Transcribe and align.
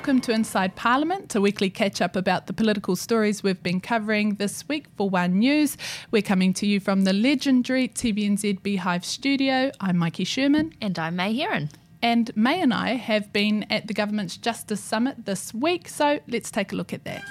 Welcome 0.00 0.22
to 0.22 0.32
Inside 0.32 0.76
Parliament, 0.76 1.34
a 1.34 1.42
weekly 1.42 1.68
catch 1.68 2.00
up 2.00 2.16
about 2.16 2.46
the 2.46 2.54
political 2.54 2.96
stories 2.96 3.42
we've 3.42 3.62
been 3.62 3.82
covering 3.82 4.36
this 4.36 4.66
week 4.66 4.86
for 4.96 5.10
One 5.10 5.40
News. 5.40 5.76
We're 6.10 6.22
coming 6.22 6.54
to 6.54 6.66
you 6.66 6.80
from 6.80 7.04
the 7.04 7.12
legendary 7.12 7.86
TVNZ 7.86 8.62
Beehive 8.62 9.04
studio. 9.04 9.70
I'm 9.78 9.98
Maiki 9.98 10.26
Sherman. 10.26 10.72
And 10.80 10.98
I'm 10.98 11.16
May 11.16 11.36
Heron. 11.36 11.68
And 12.00 12.34
May 12.34 12.62
and 12.62 12.72
I 12.72 12.94
have 12.94 13.30
been 13.30 13.66
at 13.68 13.88
the 13.88 13.92
Government's 13.92 14.38
Justice 14.38 14.80
Summit 14.80 15.26
this 15.26 15.52
week, 15.52 15.86
so 15.86 16.18
let's 16.26 16.50
take 16.50 16.72
a 16.72 16.76
look 16.76 16.94
at 16.94 17.04
that. 17.04 17.22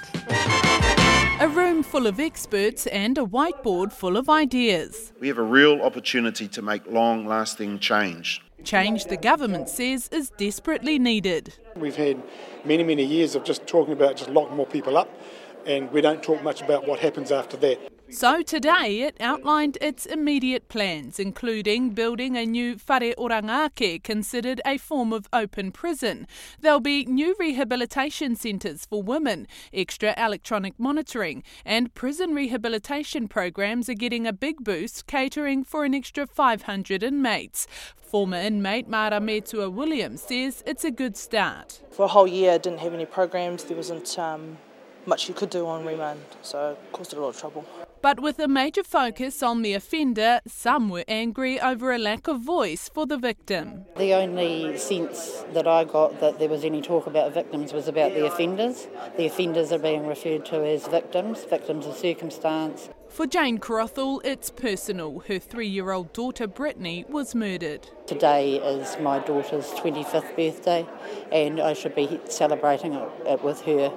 A 1.42 1.47
room 1.47 1.82
full 1.82 2.06
of 2.06 2.20
experts 2.20 2.86
and 2.86 3.18
a 3.18 3.25
whiteboard 3.25 3.92
full 3.92 4.15
of 4.15 4.29
ideas. 4.29 5.11
We 5.20 5.28
have 5.28 5.39
a 5.39 5.43
real 5.43 5.82
opportunity 5.82 6.47
to 6.50 6.61
make 6.61 6.86
long 6.86 7.25
lasting 7.25 7.79
change. 7.79 8.43
Change 8.63 9.05
the 9.05 9.18
government 9.18 9.69
says 9.69 10.09
is 10.11 10.29
desperately 10.31 10.99
needed. 10.99 11.54
We've 11.75 11.95
had 11.95 12.21
many, 12.65 12.83
many 12.83 13.04
years 13.04 13.35
of 13.35 13.43
just 13.43 13.65
talking 13.65 13.93
about 13.93 14.18
just 14.18 14.29
locking 14.29 14.55
more 14.55 14.65
people 14.65 14.97
up, 14.97 15.09
and 15.65 15.91
we 15.91 16.01
don't 16.01 16.21
talk 16.21 16.43
much 16.43 16.61
about 16.61 16.87
what 16.87 16.99
happens 16.99 17.32
after 17.32 17.57
that. 17.57 17.79
So 18.11 18.41
today 18.41 19.01
it 19.01 19.18
outlined 19.19 19.77
its 19.81 20.07
immediate 20.07 20.68
plans, 20.68 21.19
including 21.19 21.91
building 21.91 22.35
a 22.35 22.45
new 22.45 22.75
whare 22.87 23.13
oranga 23.19 23.69
ake 23.79 24.04
considered 24.04 24.61
a 24.65 24.79
form 24.79 25.13
of 25.13 25.27
open 25.32 25.71
prison. 25.71 26.25
There'll 26.59 26.79
be 26.79 27.05
new 27.05 27.35
rehabilitation 27.39 28.35
centres 28.35 28.85
for 28.85 29.04
women, 29.04 29.47
extra 29.71 30.15
electronic 30.18 30.79
monitoring, 30.79 31.43
and 31.63 31.93
prison 31.93 32.33
rehabilitation 32.33 33.27
programs 33.27 33.88
are 33.89 33.94
getting 33.94 34.25
a 34.25 34.33
big 34.33 34.63
boost, 34.63 35.05
catering 35.05 35.63
for 35.63 35.85
an 35.85 35.94
extra 35.94 36.25
500 36.25 37.03
inmates. 37.03 37.67
Former 37.95 38.38
inmate 38.38 38.88
Mara 38.88 39.19
Metua 39.19 39.71
Williams 39.71 40.23
says 40.23 40.63
it's 40.66 40.83
a 40.83 40.89
good 40.89 41.16
start. 41.16 41.81
For 41.91 42.05
a 42.05 42.07
whole 42.07 42.27
year, 42.27 42.53
I 42.53 42.57
didn't 42.57 42.79
have 42.79 42.95
any 42.95 43.05
programs. 43.05 43.66
There 43.66 43.77
wasn't 43.77 44.17
um, 44.17 44.57
much 45.09 45.27
you 45.27 45.33
could 45.33 45.49
do 45.49 45.65
on 45.67 45.85
remand, 45.85 46.21
so 46.41 46.71
it 46.71 46.93
caused 46.93 47.13
a 47.13 47.19
lot 47.19 47.29
of 47.29 47.39
trouble. 47.39 47.65
But 48.02 48.21
with 48.21 48.39
a 48.39 48.47
major 48.47 48.83
focus 48.83 49.43
on 49.43 49.61
the 49.61 49.73
offender, 49.73 50.39
some 50.47 50.88
were 50.88 51.03
angry 51.09 51.59
over 51.59 51.91
a 51.91 51.97
lack 51.97 52.29
of 52.29 52.39
voice 52.39 52.88
for 52.88 53.05
the 53.05 53.17
victim. 53.17 53.85
The 53.97 54.13
only 54.13 54.77
sense 54.77 55.43
that 55.53 55.67
I 55.67 55.83
got 55.83 56.21
that 56.21 56.39
there 56.39 56.47
was 56.47 56.63
any 56.63 56.81
talk 56.81 57.07
about 57.07 57.33
victims 57.33 57.73
was 57.73 57.89
about 57.89 58.13
the 58.13 58.25
offenders. 58.25 58.88
The 59.17 59.25
offenders 59.25 59.73
are 59.73 59.79
being 59.79 60.07
referred 60.07 60.45
to 60.45 60.66
as 60.66 60.88
victims, 60.88 61.44
victims 61.44 61.85
of 61.88 61.97
circumstance. 61.97 62.88
For 63.09 63.25
Jane 63.25 63.57
Crothall, 63.57 64.21
it's 64.23 64.51
personal. 64.51 65.23
Her 65.27 65.39
three 65.39 65.67
year 65.67 65.91
old 65.91 66.13
daughter 66.13 66.47
Brittany 66.47 67.05
was 67.09 67.33
murdered. 67.33 67.89
Today 68.05 68.57
is 68.57 68.97
my 68.99 69.19
daughter's 69.19 69.71
25th 69.71 70.35
birthday, 70.35 70.88
and 71.31 71.59
I 71.59 71.73
should 71.73 71.95
be 71.95 72.19
celebrating 72.29 72.94
it 72.94 73.44
with 73.44 73.61
her, 73.61 73.91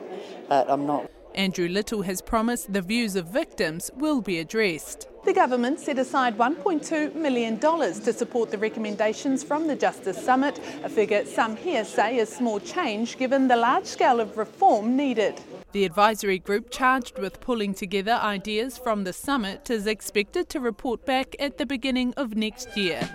but 0.53 0.69
I'm 0.69 0.87
not. 0.87 1.11
Andrew 1.35 1.67
Little 1.67 2.03
has 2.03 2.21
promised 2.21 2.75
the 2.75 2.83
views 2.83 3.17
of 3.17 3.27
victims 3.27 3.91
will 3.97 4.21
be 4.21 4.39
addressed. 4.39 5.09
The 5.25 5.33
government 5.33 5.81
set 5.81 5.99
aside 5.99 6.37
$1.2 6.37 7.15
million 7.15 7.59
to 7.59 8.13
support 8.13 8.51
the 8.51 8.59
recommendations 8.59 9.43
from 9.43 9.67
the 9.67 9.75
Justice 9.75 10.23
Summit, 10.23 10.61
a 10.85 10.91
figure 10.91 11.25
some 11.25 11.57
here 11.57 11.87
say 11.87 12.19
is 12.19 12.29
small 12.29 12.61
change 12.61 13.17
given 13.17 13.49
the 13.49 13.57
large 13.57 13.87
scale 13.87 14.21
of 14.21 14.37
reform 14.37 14.95
needed. 14.95 15.41
The 15.73 15.87
advisory 15.87 16.39
group 16.39 16.69
charged 16.71 17.19
with 17.19 17.41
pulling 17.41 17.73
together 17.73 18.21
ideas 18.23 18.77
from 18.77 19.05
the 19.05 19.15
summit 19.15 19.71
is 19.71 19.87
expected 19.87 20.51
to 20.51 20.61
report 20.61 21.07
back 21.07 21.35
at 21.39 21.57
the 21.57 21.65
beginning 21.65 22.13
of 22.19 22.37
next 22.37 22.77
year. 22.77 23.09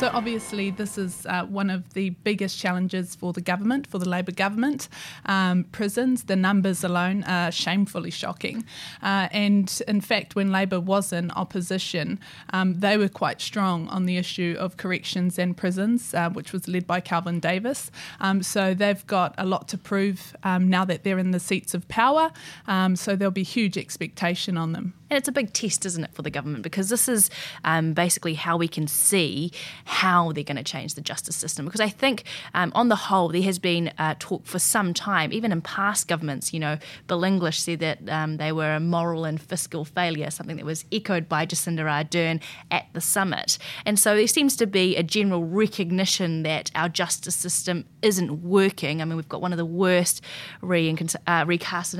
So, 0.00 0.08
obviously, 0.14 0.70
this 0.70 0.96
is 0.96 1.26
uh, 1.26 1.44
one 1.44 1.68
of 1.68 1.92
the 1.92 2.08
biggest 2.08 2.58
challenges 2.58 3.14
for 3.14 3.34
the 3.34 3.42
government, 3.42 3.86
for 3.86 3.98
the 3.98 4.08
Labour 4.08 4.32
government. 4.32 4.88
Um, 5.26 5.64
prisons, 5.72 6.24
the 6.24 6.36
numbers 6.36 6.82
alone 6.82 7.22
are 7.24 7.52
shamefully 7.52 8.10
shocking. 8.10 8.64
Uh, 9.02 9.28
and 9.30 9.82
in 9.86 10.00
fact, 10.00 10.34
when 10.34 10.50
Labour 10.50 10.80
was 10.80 11.12
in 11.12 11.30
opposition, 11.32 12.18
um, 12.54 12.80
they 12.80 12.96
were 12.96 13.10
quite 13.10 13.42
strong 13.42 13.88
on 13.88 14.06
the 14.06 14.16
issue 14.16 14.56
of 14.58 14.78
corrections 14.78 15.38
and 15.38 15.54
prisons, 15.54 16.14
uh, 16.14 16.30
which 16.30 16.54
was 16.54 16.66
led 16.66 16.86
by 16.86 17.00
Kelvin 17.00 17.38
Davis. 17.38 17.90
Um, 18.20 18.42
so, 18.42 18.72
they've 18.72 19.06
got 19.06 19.34
a 19.36 19.44
lot 19.44 19.68
to 19.68 19.76
prove 19.76 20.34
um, 20.44 20.66
now 20.70 20.86
that 20.86 21.04
they're 21.04 21.18
in 21.18 21.32
the 21.32 21.40
seats 21.40 21.74
of 21.74 21.86
power. 21.88 22.30
Um, 22.66 22.96
so, 22.96 23.16
there'll 23.16 23.30
be 23.30 23.42
huge 23.42 23.76
expectation 23.76 24.56
on 24.56 24.72
them. 24.72 24.94
And 25.10 25.18
it's 25.18 25.26
a 25.26 25.32
big 25.32 25.52
test, 25.52 25.84
isn't 25.84 26.04
it, 26.04 26.14
for 26.14 26.22
the 26.22 26.30
government? 26.30 26.62
Because 26.62 26.88
this 26.88 27.08
is 27.08 27.30
um, 27.64 27.94
basically 27.94 28.34
how 28.34 28.56
we 28.56 28.68
can 28.68 28.86
see 28.86 29.50
how 29.84 30.30
they're 30.30 30.44
going 30.44 30.56
to 30.56 30.62
change 30.62 30.94
the 30.94 31.00
justice 31.00 31.34
system. 31.34 31.64
Because 31.64 31.80
I 31.80 31.88
think, 31.88 32.22
um, 32.54 32.70
on 32.76 32.88
the 32.88 32.96
whole, 32.96 33.28
there 33.28 33.42
has 33.42 33.58
been 33.58 33.92
uh, 33.98 34.14
talk 34.20 34.46
for 34.46 34.60
some 34.60 34.94
time, 34.94 35.32
even 35.32 35.50
in 35.50 35.62
past 35.62 36.06
governments. 36.06 36.54
You 36.54 36.60
know, 36.60 36.78
Bill 37.08 37.24
English 37.24 37.58
said 37.60 37.80
that 37.80 38.08
um, 38.08 38.36
they 38.36 38.52
were 38.52 38.74
a 38.74 38.80
moral 38.80 39.24
and 39.24 39.40
fiscal 39.40 39.84
failure, 39.84 40.30
something 40.30 40.56
that 40.56 40.64
was 40.64 40.84
echoed 40.92 41.28
by 41.28 41.44
Jacinda 41.44 41.80
Ardern 41.80 42.40
at 42.70 42.86
the 42.92 43.00
summit. 43.00 43.58
And 43.84 43.98
so 43.98 44.14
there 44.14 44.28
seems 44.28 44.54
to 44.56 44.66
be 44.66 44.96
a 44.96 45.02
general 45.02 45.44
recognition 45.44 46.44
that 46.44 46.70
our 46.76 46.88
justice 46.88 47.34
system 47.34 47.84
isn't 48.02 48.44
working. 48.44 49.02
I 49.02 49.04
mean, 49.04 49.16
we've 49.16 49.28
got 49.28 49.40
one 49.40 49.52
of 49.52 49.58
the 49.58 49.64
worst 49.64 50.22
re- 50.62 50.80
uh, 51.26 51.44
what's 51.46 51.90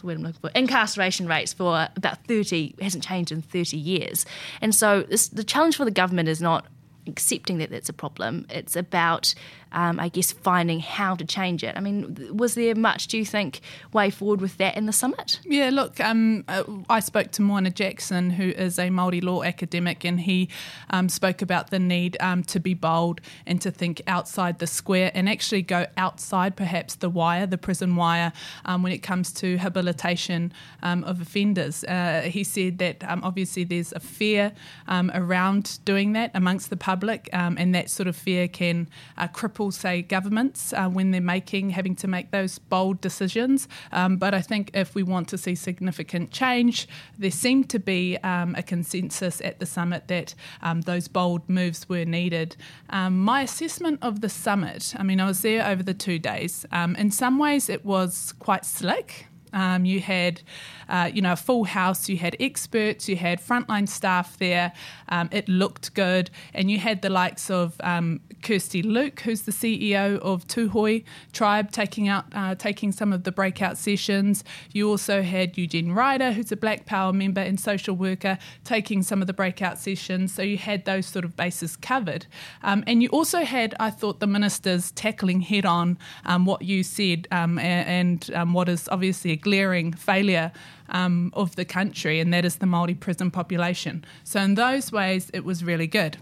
the 0.00 0.06
word 0.06 0.16
I'm 0.16 0.22
looking 0.22 0.40
for? 0.40 0.50
Incarceration 0.54 1.26
rates 1.26 1.52
for 1.52 1.88
about 1.96 2.24
30 2.26 2.51
hasn't 2.80 3.04
changed 3.04 3.32
in 3.32 3.42
30 3.42 3.76
years. 3.76 4.26
And 4.60 4.74
so 4.74 5.02
this, 5.02 5.28
the 5.28 5.44
challenge 5.44 5.76
for 5.76 5.84
the 5.84 5.90
government 5.90 6.28
is 6.28 6.40
not 6.40 6.66
accepting 7.06 7.58
that 7.58 7.70
that's 7.70 7.88
a 7.88 7.92
problem. 7.92 8.46
It's 8.50 8.76
about 8.76 9.34
um, 9.72 9.98
I 9.98 10.08
guess, 10.08 10.32
finding 10.32 10.80
how 10.80 11.14
to 11.16 11.24
change 11.24 11.64
it. 11.64 11.76
I 11.76 11.80
mean, 11.80 12.36
was 12.36 12.54
there 12.54 12.74
much, 12.74 13.08
do 13.08 13.18
you 13.18 13.24
think, 13.24 13.60
way 13.92 14.10
forward 14.10 14.40
with 14.40 14.56
that 14.58 14.76
in 14.76 14.86
the 14.86 14.92
summit? 14.92 15.40
Yeah, 15.44 15.70
look, 15.72 16.00
um, 16.00 16.44
uh, 16.48 16.64
I 16.88 17.00
spoke 17.00 17.30
to 17.32 17.42
Moana 17.42 17.70
Jackson, 17.70 18.30
who 18.30 18.44
is 18.50 18.78
a 18.78 18.88
Māori 18.88 19.22
law 19.22 19.42
academic, 19.42 20.04
and 20.04 20.20
he 20.20 20.48
um, 20.90 21.08
spoke 21.08 21.42
about 21.42 21.70
the 21.70 21.78
need 21.78 22.16
um, 22.20 22.42
to 22.44 22.60
be 22.60 22.74
bold 22.74 23.20
and 23.46 23.60
to 23.62 23.70
think 23.70 24.02
outside 24.06 24.58
the 24.58 24.66
square 24.66 25.10
and 25.14 25.28
actually 25.28 25.62
go 25.62 25.86
outside 25.96 26.56
perhaps 26.56 26.96
the 26.96 27.10
wire, 27.10 27.46
the 27.46 27.58
prison 27.58 27.96
wire, 27.96 28.32
um, 28.64 28.82
when 28.82 28.92
it 28.92 29.02
comes 29.02 29.32
to 29.32 29.56
habilitation 29.58 30.52
um, 30.82 31.04
of 31.04 31.20
offenders. 31.20 31.84
Uh, 31.84 32.22
he 32.22 32.44
said 32.44 32.78
that 32.78 33.04
obviously 33.22 33.64
there's 33.64 33.92
a 33.92 34.00
fear 34.00 34.52
around 34.88 35.78
doing 35.84 36.12
that 36.12 36.30
amongst 36.34 36.70
the 36.70 36.76
public, 36.76 37.28
and 37.32 37.74
that 37.74 37.90
sort 37.90 38.06
of 38.06 38.16
fear 38.16 38.48
can 38.48 38.88
uh, 39.16 39.28
cripple 39.28 39.61
say, 39.70 40.02
governments 40.02 40.72
uh, 40.72 40.88
when 40.88 41.10
they're 41.10 41.20
making, 41.20 41.70
having 41.70 41.94
to 41.96 42.08
make 42.08 42.30
those 42.30 42.58
bold 42.58 43.00
decisions. 43.00 43.68
Um, 43.92 44.16
but 44.16 44.34
I 44.34 44.40
think 44.40 44.70
if 44.74 44.94
we 44.94 45.02
want 45.02 45.28
to 45.28 45.38
see 45.38 45.54
significant 45.54 46.30
change, 46.30 46.88
there 47.18 47.30
seemed 47.30 47.70
to 47.70 47.78
be 47.78 48.16
um, 48.18 48.54
a 48.56 48.62
consensus 48.62 49.40
at 49.40 49.60
the 49.60 49.66
summit 49.66 50.08
that 50.08 50.34
um, 50.62 50.82
those 50.82 51.08
bold 51.08 51.48
moves 51.48 51.88
were 51.88 52.04
needed. 52.04 52.56
Um, 52.90 53.20
my 53.20 53.42
assessment 53.42 53.98
of 54.02 54.20
the 54.20 54.28
summit, 54.28 54.94
I 54.98 55.02
mean, 55.02 55.20
I 55.20 55.26
was 55.26 55.42
there 55.42 55.66
over 55.66 55.82
the 55.82 55.94
two 55.94 56.18
days. 56.18 56.66
Um, 56.72 56.96
in 56.96 57.10
some 57.10 57.38
ways, 57.38 57.68
it 57.68 57.84
was 57.84 58.32
quite 58.38 58.64
slick. 58.64 59.26
Um, 59.52 59.84
you 59.84 60.00
had, 60.00 60.42
uh, 60.88 61.10
you 61.12 61.22
know, 61.22 61.32
a 61.32 61.36
full 61.36 61.64
house. 61.64 62.08
You 62.08 62.16
had 62.16 62.36
experts. 62.40 63.08
You 63.08 63.16
had 63.16 63.40
frontline 63.40 63.88
staff 63.88 64.38
there. 64.38 64.72
Um, 65.08 65.28
it 65.32 65.48
looked 65.48 65.94
good, 65.94 66.30
and 66.54 66.70
you 66.70 66.78
had 66.78 67.02
the 67.02 67.10
likes 67.10 67.50
of 67.50 67.74
um, 67.80 68.20
Kirsti 68.42 68.84
Luke, 68.84 69.20
who's 69.20 69.42
the 69.42 69.52
CEO 69.52 70.18
of 70.18 70.46
Tūhoe 70.46 71.04
Tribe, 71.32 71.70
taking 71.70 72.08
out, 72.08 72.24
uh, 72.32 72.54
taking 72.54 72.92
some 72.92 73.12
of 73.12 73.24
the 73.24 73.32
breakout 73.32 73.78
sessions. 73.78 74.44
You 74.72 74.88
also 74.88 75.22
had 75.22 75.56
Eugene 75.56 75.92
Ryder, 75.92 76.32
who's 76.32 76.52
a 76.52 76.56
Black 76.56 76.86
Power 76.86 77.12
member 77.12 77.40
and 77.40 77.58
social 77.58 77.94
worker, 77.94 78.38
taking 78.64 79.02
some 79.02 79.20
of 79.20 79.26
the 79.26 79.32
breakout 79.32 79.78
sessions. 79.78 80.34
So 80.34 80.42
you 80.42 80.58
had 80.58 80.84
those 80.84 81.06
sort 81.06 81.24
of 81.24 81.36
bases 81.36 81.76
covered, 81.76 82.26
um, 82.62 82.84
and 82.86 83.02
you 83.02 83.08
also 83.08 83.40
had, 83.40 83.74
I 83.78 83.90
thought, 83.90 84.20
the 84.20 84.26
ministers 84.26 84.90
tackling 84.92 85.40
head 85.40 85.66
on 85.66 85.98
um, 86.24 86.44
what 86.44 86.62
you 86.62 86.82
said 86.82 87.28
um, 87.30 87.58
and, 87.58 88.28
and 88.34 88.54
what 88.54 88.68
is 88.68 88.88
obviously 88.88 89.32
a 89.32 89.36
glaring 89.42 89.92
failure 89.92 90.52
um, 90.88 91.30
of 91.34 91.56
the 91.56 91.64
country, 91.64 92.20
and 92.20 92.32
that 92.32 92.44
is 92.44 92.56
the 92.56 92.66
Māori 92.66 92.98
prison 92.98 93.30
population. 93.30 94.04
So, 94.24 94.40
in 94.40 94.54
those 94.54 94.90
ways, 94.90 95.30
it 95.34 95.44
was 95.44 95.62
really 95.62 95.86
good. 95.86 96.16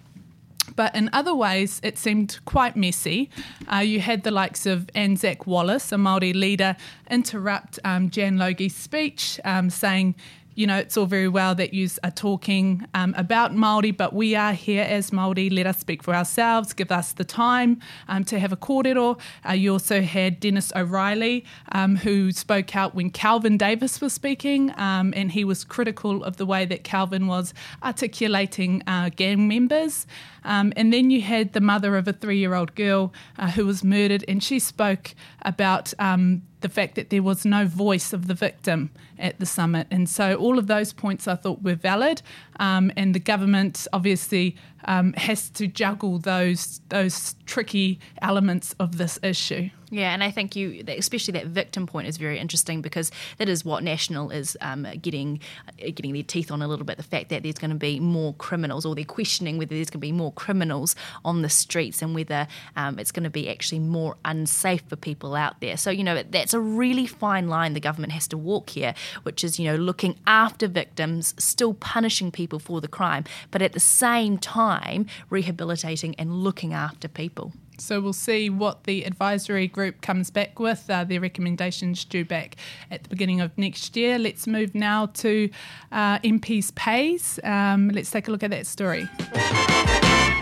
But 0.76 0.94
in 0.94 1.11
other 1.12 1.34
ways, 1.34 1.81
it 1.82 1.99
seemed 1.99 2.38
quite 2.44 2.76
messy. 2.76 3.31
Uh, 3.72 3.78
you 3.78 4.00
had 4.00 4.22
the 4.22 4.31
likes 4.31 4.67
of 4.67 4.88
Anzac 4.94 5.46
Wallace, 5.46 5.93
a 5.93 5.96
Māori 5.96 6.34
leader, 6.34 6.76
interrupt 7.11 7.78
um, 7.84 8.11
Jan 8.11 8.37
Logie's 8.37 8.76
speech, 8.76 9.40
um, 9.44 9.70
saying, 9.70 10.14
you 10.61 10.67
know, 10.67 10.77
it's 10.77 10.95
all 10.99 11.07
very 11.07 11.27
well 11.27 11.55
that 11.55 11.73
you 11.73 11.89
are 12.05 12.11
talking 12.11 12.87
um, 12.93 13.15
about 13.17 13.55
Māori, 13.55 13.97
but 13.97 14.12
we 14.12 14.37
are 14.37 14.53
here 14.53 14.85
as 14.85 15.11
Māori. 15.11 15.51
Let 15.51 15.67
us 15.67 15.79
speak 15.79 16.03
for 16.03 16.15
ourselves, 16.15 16.75
give 16.75 16.93
us 16.93 17.15
the 17.15 17.25
time 17.25 17.81
um, 18.09 18.25
to 18.25 18.39
have 18.39 18.53
a 18.53 18.59
kōrero. 18.59 19.19
Uh, 19.49 19.55
you 19.55 19.73
also 19.73 20.03
had 20.03 20.39
Denis 20.39 20.71
O'Reilly, 20.77 21.47
um, 21.73 21.97
who 21.97 22.31
spoke 22.31 22.77
out 22.77 22.95
when 22.95 23.09
Kelvin 23.09 23.57
Davis 23.57 24.03
was 24.03 24.12
speaking, 24.12 24.79
um, 24.79 25.15
and 25.17 25.33
he 25.33 25.45
was 25.45 25.65
critical 25.65 26.23
of 26.25 26.37
the 26.37 26.45
way 26.45 26.67
that 26.67 26.85
Kelvin 26.85 27.27
was 27.27 27.55
articulating 27.83 28.83
uh, 28.87 29.09
gang 29.17 29.49
members. 29.49 30.06
Um, 30.45 30.75
and 30.77 30.93
then 30.93 31.11
you 31.11 31.23
had 31.23 31.55
the 31.55 31.63
mother 31.63 31.97
of 31.97 32.06
a 32.06 32.13
three 32.13 32.37
year 32.37 32.53
old 32.53 32.75
girl 32.75 33.15
uh, 33.39 33.51
who 33.53 33.65
was 33.65 33.83
murdered, 33.83 34.27
and 34.29 34.45
she 34.45 34.59
spoke 34.59 35.15
about 35.41 35.95
um, 35.99 36.43
the 36.61 36.69
fact 36.69 36.95
that 36.95 37.11
there 37.11 37.23
was 37.23 37.45
no 37.45 37.67
voice 37.67 38.12
of 38.12 38.27
the 38.27 38.35
victim 38.35 38.91
at 39.19 39.39
the 39.39 39.47
summit. 39.47 39.87
And 39.91 40.09
so 40.09 40.35
all 40.35 40.59
of 40.59 40.67
those 40.67 40.93
points 40.93 41.27
I 41.27 41.37
thought 41.37 41.62
were 41.62 41.75
valid. 41.75 42.23
Um, 42.59 42.93
and 42.97 43.15
the 43.15 43.21
government 43.21 43.87
obviously 43.93 44.57
um, 44.85 45.12
has 45.15 45.51
to 45.51 45.67
juggle 45.67 46.19
those 46.19 46.81
those 46.89 47.35
tricky 47.47 47.99
elements 48.23 48.75
of 48.79 48.99
this 48.99 49.19
issue. 49.23 49.71
Yeah, 49.91 50.15
and 50.15 50.23
I 50.23 50.31
think 50.31 50.55
you, 50.55 50.85
especially 50.87 51.33
that 51.33 51.47
victim 51.47 51.87
point, 51.87 52.07
is 52.07 52.17
very 52.17 52.39
interesting 52.39 52.81
because 52.81 53.11
that 53.39 53.49
is 53.49 53.65
what 53.65 53.83
National 53.83 54.31
is 54.31 54.57
um, 54.61 54.87
getting 55.03 55.41
uh, 55.67 55.91
getting 55.93 56.13
their 56.13 56.23
teeth 56.23 56.53
on 56.53 56.63
a 56.63 56.69
little 56.69 56.85
bit. 56.85 56.97
The 56.97 57.03
fact 57.03 57.29
that 57.31 57.43
there's 57.43 57.59
going 57.59 57.73
to 57.73 57.77
be 57.77 57.99
more 57.99 58.35
criminals, 58.35 58.87
or 58.87 58.95
they're 58.95 59.05
questioning 59.05 59.59
whether 59.59 59.75
there's 59.75 59.91
going 59.91 60.01
to 60.01 60.07
be 60.07 60.13
more 60.13 60.33
criminals 60.33 60.95
on 61.25 61.43
the 61.43 61.49
streets 61.49 62.03
and 62.03 62.15
whether 62.15 62.47
um, 62.77 63.01
it's 63.01 63.11
going 63.11 63.25
to 63.25 63.31
be 63.31 63.51
actually 63.51 63.81
more 63.81 64.17
unsafe 64.25 64.83
for 64.89 64.95
people 64.95 65.35
out 65.35 65.61
there. 65.61 65.77
So 65.77 65.91
you 65.91 66.05
know 66.05 66.23
that's 66.23 66.55
a 66.55 66.61
really 66.61 67.07
fine 67.07 67.49
line 67.49 67.75
the 67.75 67.81
government 67.81 68.13
has 68.13 68.29
to 68.29 68.39
walk 68.39 68.71
here, 68.71 68.95
which 69.25 69.43
is 69.43 69.59
you 69.59 69.65
know 69.67 69.77
looking 69.77 70.17
after 70.25 70.69
victims, 70.69 71.35
still 71.37 71.75
punishing 71.75 72.31
people 72.31 72.61
for 72.61 72.81
the 72.81 72.89
crime, 72.89 73.25
but 73.51 73.61
at 73.61 73.73
the 73.73 73.81
same 73.81 74.39
time 74.39 75.07
rehabilitating 75.31 76.15
and 76.15 76.45
looking 76.45 76.73
after 76.73 77.09
people. 77.09 77.53
So 77.81 78.00
we'll 78.00 78.12
see 78.12 78.50
what 78.50 78.85
the 78.85 79.05
advisory 79.05 79.67
group 79.67 80.00
comes 80.00 80.31
back 80.31 80.59
with. 80.59 80.88
Uh, 80.88 81.05
their 81.05 81.21
recommendations 81.21 82.05
due 82.05 82.25
back 82.25 82.56
at 82.91 83.03
the 83.03 83.09
beginning 83.09 83.41
of 83.41 83.56
next 83.56 83.97
year. 83.97 84.19
Let's 84.19 84.47
move 84.47 84.75
now 84.75 85.06
to 85.06 85.50
uh, 85.91 86.19
MPs' 86.19 86.75
pays. 86.75 87.41
Um, 87.43 87.88
let's 87.88 88.11
take 88.11 88.29
a 88.29 88.31
look 88.31 88.43
at 88.43 88.50
that 88.50 88.67
story. 88.67 89.09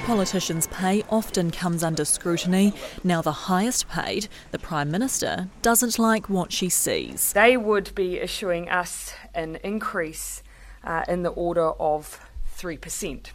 Politicians' 0.05 0.67
pay 0.69 1.05
often 1.11 1.51
comes 1.51 1.85
under 1.85 2.05
scrutiny. 2.05 2.73
Now, 3.05 3.21
the 3.21 3.33
highest 3.33 3.89
paid, 3.89 4.29
the 4.53 4.59
Prime 4.59 4.91
Minister, 4.91 5.49
doesn't 5.61 5.99
like 5.99 6.31
what 6.31 6.51
she 6.51 6.71
sees. 6.71 7.33
They 7.35 7.57
would 7.57 7.95
be 7.95 8.19
issuing 8.19 8.69
us 8.71 9.13
an 9.35 9.57
increase 9.63 10.43
uh, 10.83 11.05
in 11.09 11.25
the 11.25 11.31
order 11.31 11.73
of 11.73 12.27
3%. 12.57 13.27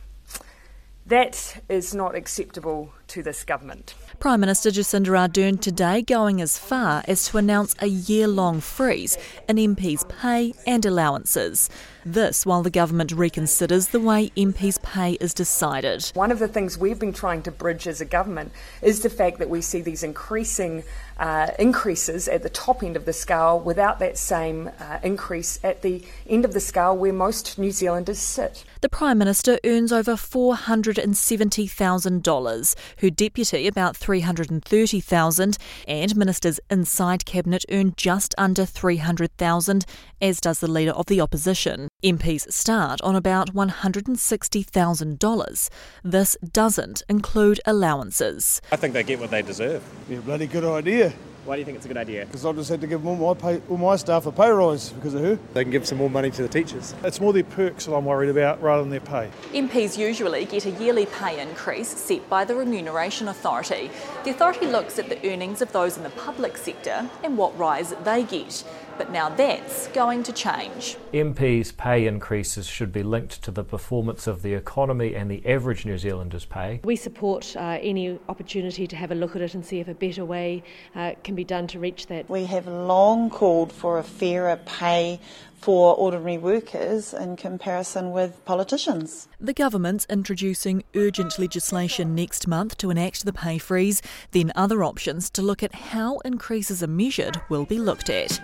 That 1.06 1.62
is 1.70 1.94
not 1.94 2.16
acceptable 2.16 2.94
to 3.14 3.22
this 3.22 3.44
government. 3.44 3.94
Prime 4.20 4.40
Minister 4.40 4.72
Jacinda 4.72 5.08
Ardern 5.08 5.60
today 5.60 6.02
going 6.02 6.42
as 6.42 6.58
far 6.58 7.04
as 7.08 7.28
to 7.28 7.38
announce 7.38 7.76
a 7.80 7.88
year 7.88 8.28
long 8.28 8.60
freeze 8.60 9.18
in 9.48 9.58
MPs' 9.58 10.08
pay 10.08 10.54
and 10.66 10.86
allowances. 10.86 11.70
This 12.06 12.46
while 12.46 12.64
the 12.64 12.70
government 12.70 13.16
reconsiders 13.16 13.92
the 13.92 14.00
way 14.00 14.32
MPs' 14.36 14.82
pay 14.82 15.14
is 15.14 15.34
decided. 15.34 16.12
One 16.16 16.32
of 16.32 16.40
the 16.40 16.48
things 16.48 16.78
we've 16.78 17.00
been 17.00 17.14
trying 17.14 17.44
to 17.44 17.52
bridge 17.52 17.88
as 17.88 18.02
a 18.02 18.06
government 18.06 18.52
is 18.82 19.02
the 19.02 19.10
fact 19.10 19.40
that 19.40 19.50
we 19.50 19.62
see 19.62 19.82
these 19.82 20.04
increasing 20.04 20.84
uh, 21.18 21.52
increases 21.60 22.28
at 22.28 22.44
the 22.44 22.50
top 22.50 22.84
end 22.84 22.98
of 22.98 23.06
the 23.06 23.14
scale 23.14 23.60
without 23.60 24.00
that 24.00 24.18
same 24.18 24.70
uh, 24.80 25.00
increase 25.04 25.60
at 25.64 25.82
the 25.82 26.04
end 26.28 26.44
of 26.44 26.54
the 26.54 26.60
scale 26.60 26.98
where 26.98 27.14
most 27.14 27.58
New 27.58 27.72
Zealanders 27.72 28.20
sit. 28.20 28.66
The 28.82 28.90
Prime 28.90 29.18
Minister 29.18 29.58
earns 29.64 29.94
over 29.94 30.16
$470,000, 30.16 32.76
her 33.04 33.12
deputy 33.12 33.68
about 33.68 33.96
330,000, 33.96 35.58
and 35.88 36.16
ministers 36.16 36.60
inside 36.72 37.26
cabinet 37.26 37.64
earn 37.70 37.94
just 37.96 38.34
under 38.38 38.66
300,000, 38.66 39.86
as 40.22 40.40
does 40.40 40.60
the 40.60 40.68
leader 40.68 40.94
of 40.94 41.08
the 41.08 41.20
opposition. 41.22 41.88
MPs 42.04 42.52
start 42.52 43.00
on 43.02 43.16
about 43.16 43.54
$160,000. 43.54 45.70
This 46.04 46.36
doesn't 46.52 47.04
include 47.08 47.62
allowances. 47.66 48.60
I 48.72 48.78
think 48.78 48.94
they 48.94 49.04
get 49.04 49.20
what 49.20 49.32
they 49.32 49.42
deserve. 49.42 49.84
Yeah, 50.10 50.22
bloody 50.22 50.48
good 50.48 50.64
idea. 50.64 51.14
Why 51.46 51.56
do 51.56 51.60
you 51.60 51.66
think 51.66 51.76
it's 51.76 51.86
a 51.86 51.90
good 51.90 51.98
idea? 51.98 52.26
Because 52.26 52.46
I've 52.46 52.56
just 52.56 52.70
had 52.70 52.80
to 52.80 52.88
give 52.88 53.06
all 53.06 53.18
my, 53.18 53.34
pay, 53.34 53.62
all 53.70 53.76
my 53.76 53.98
staff 53.98 54.26
a 54.26 54.32
pay 54.32 54.50
rise 54.50 54.92
because 54.92 55.14
of 55.14 55.22
her. 55.22 55.38
They 55.54 55.64
can 55.66 55.72
give 55.72 55.86
some 55.86 55.98
more 55.98 56.10
money 56.10 56.32
to 56.32 56.42
the 56.42 56.48
teachers. 56.48 56.96
It's 57.04 57.20
more 57.20 57.34
their 57.34 57.44
perks 57.44 57.86
that 57.86 57.94
I'm 57.94 58.06
worried 58.06 58.30
about 58.30 58.62
rather 58.62 58.82
than 58.82 58.90
their 58.90 59.02
pay. 59.02 59.30
MPs 59.52 59.98
usually 59.98 60.46
get 60.46 60.66
a 60.66 60.72
yearly 60.72 61.06
pay 61.06 61.42
increase 61.42 61.90
set 61.90 62.30
by 62.30 62.46
the 62.46 62.56
Remuneration 62.56 63.28
Authority. 63.28 63.92
The 64.24 64.30
authority 64.30 64.68
looks 64.68 64.98
at 65.00 65.10
the 65.10 65.20
earnings 65.30 65.62
of 65.62 65.70
those 65.74 65.98
in 65.98 66.04
the 66.04 66.12
public 66.12 66.56
sector 66.56 67.10
and 67.26 67.38
what 67.38 67.58
rise 67.58 67.94
they 68.06 68.24
get. 68.24 68.64
But 68.98 69.12
now 69.12 69.30
that's 69.30 69.88
going 69.88 70.24
to 70.24 70.34
change. 70.34 70.98
MPs' 71.14 71.76
pay 71.76 72.06
increases 72.06 72.68
should 72.68 72.92
be 72.92 73.04
linked 73.04 73.42
to 73.44 73.52
the 73.52 73.64
performance 73.64 74.28
of 74.28 74.42
the 74.42 74.54
economy 74.54 75.16
and 75.16 75.30
the 75.30 75.46
average 75.46 75.86
New 75.86 75.98
Zealander's 75.98 76.46
pay. 76.46 76.80
We 76.84 76.96
support 76.96 77.56
uh, 77.56 77.80
any 77.82 78.20
opportunity 78.30 78.88
to 78.88 78.96
have 78.96 79.12
a 79.12 79.16
look 79.16 79.36
at 79.36 79.42
it 79.42 79.54
and 79.54 79.66
see 79.66 79.80
if 79.80 79.88
a 79.88 79.94
better 79.94 80.26
way 80.26 80.64
uh, 80.96 81.14
can 81.24 81.36
be 81.36 81.44
done 81.44 81.68
to 81.68 81.80
reach 81.80 82.08
that. 82.08 82.30
We 82.30 82.46
have 82.46 82.68
long 82.68 83.30
called 83.30 83.72
for 83.72 84.00
a 84.00 84.04
fairer 84.04 84.60
pay 84.66 85.20
for 85.64 85.96
ordinary 85.96 86.38
workers 86.38 87.14
in 87.14 87.38
comparison 87.38 88.12
with 88.12 88.44
politicians. 88.44 89.30
The 89.40 89.54
government's 89.54 90.06
introducing 90.10 90.84
urgent 90.94 91.40
legislation 91.40 92.14
next 92.14 92.50
month 92.50 92.76
to 92.80 92.90
enact 92.90 93.24
the 93.24 93.32
pay 93.32 93.58
freeze, 93.60 94.02
then 94.32 94.52
other 94.58 94.84
options 94.84 95.30
to 95.30 95.42
look 95.42 95.64
at 95.64 95.74
how 95.74 96.18
increases 96.26 96.84
are 96.84 96.88
measured 96.88 97.40
will 97.48 97.66
be 97.66 97.80
looked 97.80 98.10
at. 98.10 98.42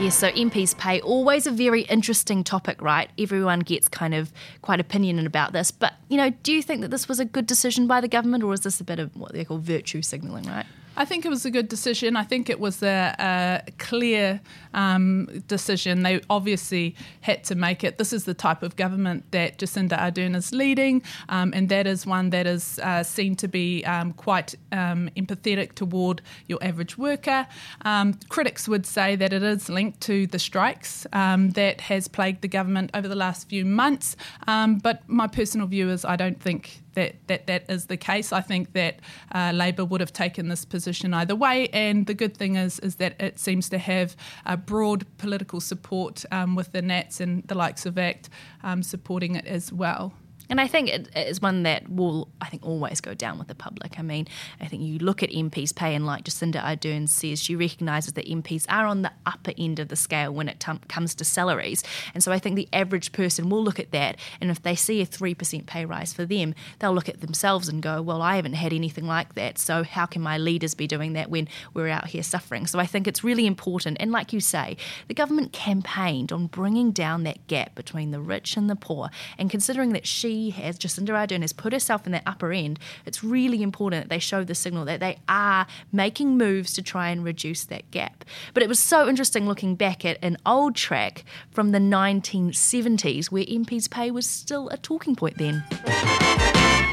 Yes, 0.00 0.16
so 0.16 0.30
MPs 0.30 0.78
pay 0.78 0.98
always 1.02 1.46
a 1.46 1.50
very 1.50 1.82
interesting 1.82 2.42
topic, 2.42 2.80
right? 2.80 3.10
Everyone 3.18 3.60
gets 3.60 3.86
kind 3.86 4.14
of 4.14 4.32
quite 4.62 4.80
opinionated 4.80 5.26
about 5.26 5.52
this. 5.52 5.70
But, 5.70 5.92
you 6.08 6.16
know, 6.16 6.30
do 6.30 6.54
you 6.54 6.62
think 6.62 6.80
that 6.80 6.90
this 6.90 7.06
was 7.06 7.20
a 7.20 7.26
good 7.26 7.46
decision 7.46 7.86
by 7.86 8.00
the 8.00 8.08
government 8.08 8.44
or 8.44 8.54
is 8.54 8.60
this 8.60 8.80
a 8.80 8.84
bit 8.84 8.98
of 8.98 9.14
what 9.14 9.34
they 9.34 9.44
call 9.44 9.58
virtue 9.58 10.00
signalling, 10.00 10.44
right? 10.44 10.64
I 10.98 11.04
think 11.04 11.24
it 11.24 11.28
was 11.28 11.46
a 11.46 11.50
good 11.52 11.68
decision. 11.68 12.16
I 12.16 12.24
think 12.24 12.50
it 12.50 12.58
was 12.58 12.82
a, 12.82 13.14
a 13.20 13.70
clear 13.78 14.40
um, 14.74 15.26
decision. 15.46 16.02
They 16.02 16.20
obviously 16.28 16.96
had 17.20 17.44
to 17.44 17.54
make 17.54 17.84
it. 17.84 17.98
This 17.98 18.12
is 18.12 18.24
the 18.24 18.34
type 18.34 18.64
of 18.64 18.74
government 18.74 19.30
that 19.30 19.58
Jacinda 19.58 19.96
Ardern 19.96 20.34
is 20.34 20.52
leading, 20.52 21.02
um, 21.28 21.52
and 21.54 21.68
that 21.68 21.86
is 21.86 22.04
one 22.04 22.30
that 22.30 22.48
is 22.48 22.80
uh, 22.80 23.04
seen 23.04 23.36
to 23.36 23.46
be 23.46 23.84
um, 23.84 24.12
quite 24.12 24.56
um, 24.72 25.08
empathetic 25.16 25.76
toward 25.76 26.20
your 26.48 26.58
average 26.62 26.98
worker. 26.98 27.46
Um, 27.82 28.14
critics 28.28 28.66
would 28.66 28.84
say 28.84 29.14
that 29.14 29.32
it 29.32 29.44
is 29.44 29.68
linked 29.68 30.00
to 30.02 30.26
the 30.26 30.40
strikes 30.40 31.06
um, 31.12 31.50
that 31.50 31.80
has 31.82 32.08
plagued 32.08 32.42
the 32.42 32.48
government 32.48 32.90
over 32.92 33.06
the 33.06 33.14
last 33.14 33.48
few 33.48 33.64
months. 33.64 34.16
but 34.46 35.02
my 35.06 35.28
personal 35.28 35.68
view 35.68 35.90
is 35.90 36.04
I 36.04 36.16
don't 36.16 36.40
think 36.42 36.82
that 36.98 37.14
that, 37.28 37.46
that 37.46 37.70
is 37.70 37.86
the 37.86 37.96
case. 37.96 38.32
I 38.32 38.40
think 38.40 38.72
that 38.72 39.00
uh, 39.32 39.52
Labour 39.54 39.84
would 39.84 40.00
have 40.00 40.12
taken 40.12 40.48
this 40.48 40.64
position 40.64 41.14
either 41.14 41.36
way, 41.36 41.68
and 41.68 42.06
the 42.06 42.14
good 42.14 42.36
thing 42.36 42.56
is 42.56 42.78
is 42.80 42.96
that 42.96 43.20
it 43.20 43.38
seems 43.38 43.68
to 43.70 43.78
have 43.78 44.16
a 44.44 44.56
broad 44.56 45.06
political 45.18 45.60
support 45.60 46.24
um, 46.32 46.56
with 46.56 46.72
the 46.72 46.82
Nats 46.82 47.20
and 47.20 47.44
the 47.44 47.54
likes 47.54 47.86
of 47.86 47.96
ACT 47.98 48.28
um, 48.62 48.82
supporting 48.82 49.36
it 49.36 49.46
as 49.46 49.72
well. 49.72 50.12
And 50.50 50.60
I 50.60 50.66
think 50.66 50.88
it 50.88 51.08
is 51.14 51.42
one 51.42 51.62
that 51.64 51.88
will, 51.88 52.28
I 52.40 52.48
think, 52.48 52.64
always 52.64 53.00
go 53.00 53.14
down 53.14 53.38
with 53.38 53.48
the 53.48 53.54
public. 53.54 53.98
I 53.98 54.02
mean, 54.02 54.26
I 54.60 54.66
think 54.66 54.82
you 54.82 54.98
look 54.98 55.22
at 55.22 55.30
MPs' 55.30 55.74
pay, 55.74 55.94
and 55.94 56.06
like 56.06 56.24
Jacinda 56.24 56.62
Ardern 56.62 57.08
says, 57.08 57.42
she 57.42 57.54
recognises 57.54 58.14
that 58.14 58.26
MPs 58.26 58.64
are 58.68 58.86
on 58.86 59.02
the 59.02 59.12
upper 59.26 59.52
end 59.58 59.78
of 59.78 59.88
the 59.88 59.96
scale 59.96 60.32
when 60.32 60.48
it 60.48 60.60
t- 60.60 60.72
comes 60.88 61.14
to 61.16 61.24
salaries. 61.24 61.84
And 62.14 62.22
so 62.22 62.32
I 62.32 62.38
think 62.38 62.56
the 62.56 62.68
average 62.72 63.12
person 63.12 63.50
will 63.50 63.62
look 63.62 63.78
at 63.78 63.90
that, 63.92 64.16
and 64.40 64.50
if 64.50 64.62
they 64.62 64.74
see 64.74 65.02
a 65.02 65.06
3% 65.06 65.66
pay 65.66 65.84
rise 65.84 66.12
for 66.12 66.24
them, 66.24 66.54
they'll 66.78 66.94
look 66.94 67.08
at 67.08 67.20
themselves 67.20 67.68
and 67.68 67.82
go, 67.82 68.00
well, 68.00 68.22
I 68.22 68.36
haven't 68.36 68.54
had 68.54 68.72
anything 68.72 69.06
like 69.06 69.34
that, 69.34 69.58
so 69.58 69.82
how 69.82 70.06
can 70.06 70.22
my 70.22 70.38
leaders 70.38 70.74
be 70.74 70.86
doing 70.86 71.12
that 71.12 71.30
when 71.30 71.48
we're 71.74 71.88
out 71.88 72.06
here 72.06 72.22
suffering? 72.22 72.66
So 72.66 72.78
I 72.78 72.86
think 72.86 73.06
it's 73.06 73.22
really 73.22 73.46
important. 73.46 73.98
And 74.00 74.12
like 74.12 74.32
you 74.32 74.40
say, 74.40 74.76
the 75.08 75.14
government 75.14 75.52
campaigned 75.52 76.32
on 76.32 76.46
bringing 76.46 76.92
down 76.92 77.24
that 77.24 77.46
gap 77.48 77.74
between 77.74 78.12
the 78.12 78.20
rich 78.20 78.56
and 78.56 78.70
the 78.70 78.76
poor, 78.76 79.10
and 79.36 79.50
considering 79.50 79.92
that 79.92 80.06
has, 80.50 80.78
Jacinda 80.78 81.10
Ardern 81.10 81.42
has 81.42 81.52
put 81.52 81.72
herself 81.72 82.06
in 82.06 82.12
that 82.12 82.22
upper 82.26 82.52
end, 82.52 82.78
it's 83.04 83.22
really 83.22 83.62
important 83.62 84.04
that 84.04 84.08
they 84.08 84.18
show 84.18 84.44
the 84.44 84.54
signal 84.54 84.84
that 84.86 85.00
they 85.00 85.18
are 85.28 85.66
making 85.92 86.38
moves 86.38 86.72
to 86.74 86.82
try 86.82 87.10
and 87.10 87.24
reduce 87.24 87.64
that 87.64 87.90
gap. 87.90 88.24
But 88.54 88.62
it 88.62 88.68
was 88.68 88.78
so 88.78 89.08
interesting 89.08 89.46
looking 89.46 89.74
back 89.74 90.04
at 90.04 90.18
an 90.22 90.36
old 90.46 90.74
track 90.74 91.24
from 91.50 91.72
the 91.72 91.78
1970s 91.78 93.26
where 93.26 93.44
MPs' 93.44 93.90
pay 93.90 94.10
was 94.10 94.28
still 94.28 94.68
a 94.68 94.76
talking 94.76 95.16
point 95.16 95.38
then. 95.38 95.64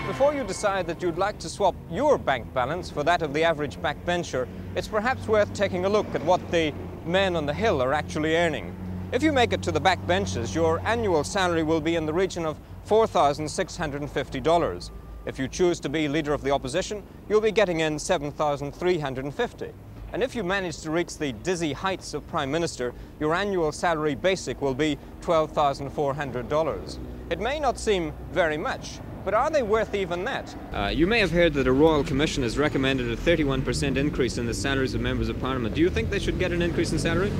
Before 0.07 0.33
you 0.33 0.43
decide 0.43 0.87
that 0.87 1.01
you'd 1.01 1.17
like 1.17 1.39
to 1.39 1.49
swap 1.49 1.75
your 1.91 2.17
bank 2.17 2.53
balance 2.53 2.89
for 2.89 3.03
that 3.03 3.21
of 3.21 3.33
the 3.33 3.43
average 3.43 3.77
backbencher, 3.77 4.47
it's 4.75 4.87
perhaps 4.87 5.27
worth 5.27 5.51
taking 5.53 5.85
a 5.85 5.89
look 5.89 6.05
at 6.13 6.23
what 6.23 6.51
the 6.51 6.73
men 7.05 7.35
on 7.35 7.45
the 7.45 7.53
Hill 7.53 7.81
are 7.81 7.93
actually 7.93 8.35
earning. 8.35 8.75
If 9.11 9.23
you 9.23 9.31
make 9.31 9.53
it 9.53 9.61
to 9.63 9.71
the 9.71 9.79
back 9.79 10.05
benches, 10.07 10.53
your 10.53 10.79
annual 10.81 11.23
salary 11.23 11.63
will 11.63 11.81
be 11.81 11.95
in 11.95 12.05
the 12.05 12.13
region 12.13 12.45
of 12.45 12.59
$4,650. 12.87 14.91
If 15.25 15.39
you 15.39 15.47
choose 15.47 15.79
to 15.79 15.89
be 15.89 16.07
Leader 16.07 16.33
of 16.33 16.43
the 16.43 16.51
Opposition, 16.51 17.01
you'll 17.27 17.41
be 17.41 17.51
getting 17.51 17.79
in 17.79 17.97
7,350. 17.97 19.71
And 20.13 20.23
if 20.23 20.35
you 20.35 20.43
manage 20.43 20.77
to 20.81 20.91
reach 20.91 21.17
the 21.17 21.33
dizzy 21.33 21.73
heights 21.73 22.13
of 22.13 22.27
Prime 22.27 22.51
Minister, 22.51 22.93
your 23.19 23.33
annual 23.33 23.71
salary 23.71 24.15
basic 24.15 24.61
will 24.61 24.75
be 24.75 24.97
$12,400. 25.21 26.99
It 27.31 27.39
may 27.39 27.59
not 27.59 27.79
seem 27.79 28.13
very 28.31 28.57
much, 28.57 28.99
but 29.25 29.33
are 29.33 29.49
they 29.49 29.63
worth 29.63 29.95
even 29.95 30.23
that? 30.25 30.55
Uh, 30.71 30.91
you 30.93 31.07
may 31.07 31.19
have 31.19 31.31
heard 31.31 31.55
that 31.55 31.65
a 31.65 31.71
Royal 31.71 32.03
Commission 32.03 32.43
has 32.43 32.57
recommended 32.57 33.09
a 33.09 33.17
31% 33.17 33.97
increase 33.97 34.37
in 34.37 34.45
the 34.45 34.53
salaries 34.53 34.93
of 34.93 35.01
members 35.01 35.27
of 35.27 35.39
Parliament. 35.41 35.73
Do 35.73 35.81
you 35.81 35.89
think 35.89 36.11
they 36.11 36.19
should 36.19 36.37
get 36.37 36.51
an 36.51 36.61
increase 36.61 36.91
in 36.91 36.99
salary? 36.99 37.31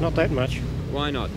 Not 0.00 0.16
that 0.16 0.32
much. 0.32 0.58
Why 0.90 1.12
not? 1.12 1.30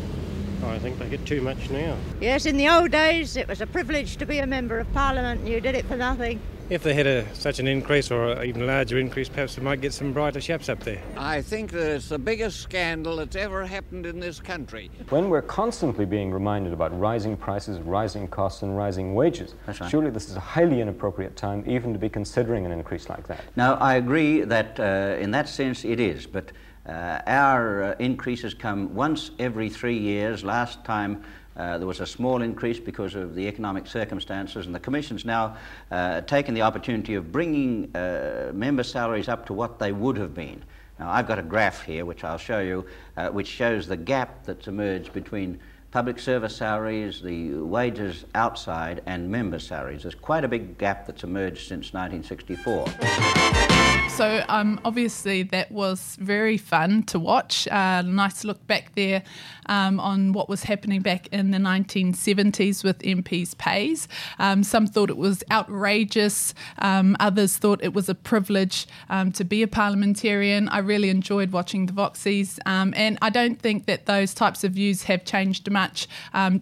I 0.63 0.79
think 0.79 0.99
they 0.99 1.09
get 1.09 1.25
too 1.25 1.41
much 1.41 1.69
now. 1.69 1.97
Yes, 2.19 2.45
in 2.45 2.57
the 2.57 2.69
old 2.69 2.91
days 2.91 3.37
it 3.37 3.47
was 3.47 3.61
a 3.61 3.67
privilege 3.67 4.17
to 4.17 4.25
be 4.25 4.39
a 4.39 4.47
member 4.47 4.79
of 4.79 4.91
Parliament 4.93 5.41
and 5.41 5.49
you 5.49 5.61
did 5.61 5.75
it 5.75 5.85
for 5.85 5.97
nothing. 5.97 6.39
If 6.69 6.83
they 6.83 6.93
had 6.93 7.07
a, 7.07 7.33
such 7.33 7.59
an 7.59 7.67
increase 7.67 8.11
or 8.11 8.33
an 8.33 8.45
even 8.45 8.67
larger 8.67 8.99
increase, 8.99 9.29
perhaps 9.29 9.55
they 9.55 9.61
might 9.61 9.79
get 9.79 9.93
some 9.93 10.11
brighter 10.11 10.41
chaps 10.41 10.67
up 10.67 10.81
there. 10.81 11.01
I 11.15 11.41
think 11.41 11.71
that 11.71 11.95
it's 11.95 12.09
the 12.09 12.19
biggest 12.19 12.59
scandal 12.59 13.15
that's 13.15 13.37
ever 13.37 13.65
happened 13.65 14.05
in 14.05 14.19
this 14.19 14.41
country. 14.41 14.91
When 15.07 15.29
we're 15.29 15.43
constantly 15.43 16.05
being 16.05 16.29
reminded 16.29 16.73
about 16.73 16.97
rising 16.99 17.37
prices, 17.37 17.79
rising 17.79 18.27
costs, 18.27 18.63
and 18.63 18.75
rising 18.75 19.15
wages, 19.15 19.55
right. 19.65 19.89
surely 19.89 20.09
this 20.09 20.29
is 20.29 20.35
a 20.35 20.41
highly 20.41 20.81
inappropriate 20.81 21.37
time 21.37 21.63
even 21.65 21.93
to 21.93 21.99
be 21.99 22.09
considering 22.09 22.65
an 22.65 22.73
increase 22.73 23.07
like 23.07 23.25
that. 23.27 23.45
Now, 23.55 23.75
I 23.75 23.95
agree 23.95 24.41
that 24.41 24.77
uh, 24.77 25.15
in 25.21 25.31
that 25.31 25.47
sense 25.47 25.85
it 25.85 26.01
is, 26.01 26.27
but 26.27 26.51
uh, 26.87 27.21
our 27.27 27.83
uh, 27.83 27.95
increases 27.99 28.53
come 28.53 28.93
once 28.95 29.31
every 29.39 29.69
three 29.69 29.97
years. 29.97 30.43
Last 30.43 30.83
time 30.85 31.23
uh, 31.57 31.77
there 31.77 31.87
was 31.87 31.99
a 31.99 32.05
small 32.05 32.41
increase 32.41 32.79
because 32.79 33.15
of 33.15 33.35
the 33.35 33.47
economic 33.47 33.87
circumstances, 33.87 34.67
and 34.67 34.75
the 34.75 34.79
Commission's 34.79 35.25
now 35.25 35.57
uh, 35.91 36.21
taken 36.21 36.53
the 36.53 36.61
opportunity 36.61 37.15
of 37.15 37.31
bringing 37.31 37.93
uh, 37.95 38.51
member 38.53 38.83
salaries 38.83 39.27
up 39.27 39.45
to 39.47 39.53
what 39.53 39.79
they 39.79 39.91
would 39.91 40.17
have 40.17 40.33
been. 40.33 40.63
Now, 40.99 41.11
I've 41.11 41.27
got 41.27 41.39
a 41.39 41.43
graph 41.43 41.83
here 41.83 42.05
which 42.05 42.23
I'll 42.23 42.37
show 42.37 42.59
you, 42.59 42.85
uh, 43.17 43.29
which 43.29 43.47
shows 43.47 43.87
the 43.87 43.97
gap 43.97 44.45
that's 44.45 44.67
emerged 44.67 45.13
between 45.13 45.59
public 45.91 46.19
service 46.19 46.55
salaries, 46.55 47.21
the 47.21 47.53
wages 47.53 48.25
outside, 48.35 49.01
and 49.05 49.29
member 49.29 49.59
salaries. 49.59 50.03
There's 50.03 50.15
quite 50.15 50.43
a 50.43 50.47
big 50.47 50.77
gap 50.77 51.07
that's 51.07 51.23
emerged 51.23 51.67
since 51.67 51.93
1964. 51.93 53.87
So, 54.17 54.43
um, 54.49 54.79
obviously, 54.83 55.43
that 55.43 55.71
was 55.71 56.17
very 56.19 56.57
fun 56.57 57.03
to 57.03 57.19
watch. 57.19 57.67
Uh, 57.67 58.01
nice 58.01 58.43
look 58.43 58.65
back 58.65 58.95
there 58.95 59.21
um, 59.67 59.99
on 59.99 60.33
what 60.33 60.49
was 60.49 60.63
happening 60.63 61.01
back 61.01 61.27
in 61.27 61.51
the 61.51 61.59
1970s 61.59 62.83
with 62.83 62.97
MPs' 62.99 63.55
pays. 63.59 64.07
Um, 64.39 64.63
some 64.63 64.87
thought 64.87 65.11
it 65.11 65.17
was 65.17 65.43
outrageous, 65.51 66.55
um, 66.79 67.15
others 67.19 67.57
thought 67.57 67.83
it 67.83 67.93
was 67.93 68.09
a 68.09 68.15
privilege 68.15 68.87
um, 69.09 69.31
to 69.33 69.43
be 69.43 69.61
a 69.61 69.67
parliamentarian. 69.67 70.67
I 70.69 70.79
really 70.79 71.09
enjoyed 71.09 71.51
watching 71.51 71.85
the 71.85 71.93
Voxies, 71.93 72.57
um, 72.65 72.95
and 72.97 73.19
I 73.21 73.29
don't 73.29 73.61
think 73.61 73.85
that 73.85 74.07
those 74.07 74.33
types 74.33 74.63
of 74.63 74.71
views 74.71 75.03
have 75.03 75.25
changed 75.25 75.67
much 75.81 76.07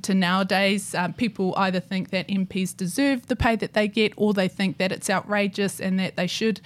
to 0.01 0.13
nowadays. 0.13 0.93
Uh, 0.95 1.09
people 1.09 1.53
either 1.57 1.79
think 1.79 2.09
that 2.09 2.27
MPs 2.27 2.75
deserve 2.75 3.27
the 3.27 3.35
pay 3.35 3.55
that 3.55 3.73
they 3.73 3.87
get, 3.87 4.11
or 4.17 4.33
they 4.33 4.47
think 4.47 4.77
that 4.77 4.91
it's 4.91 5.09
outrageous 5.09 5.79
and 5.79 5.99
that 5.99 6.15
they 6.15 6.27
should 6.27 6.61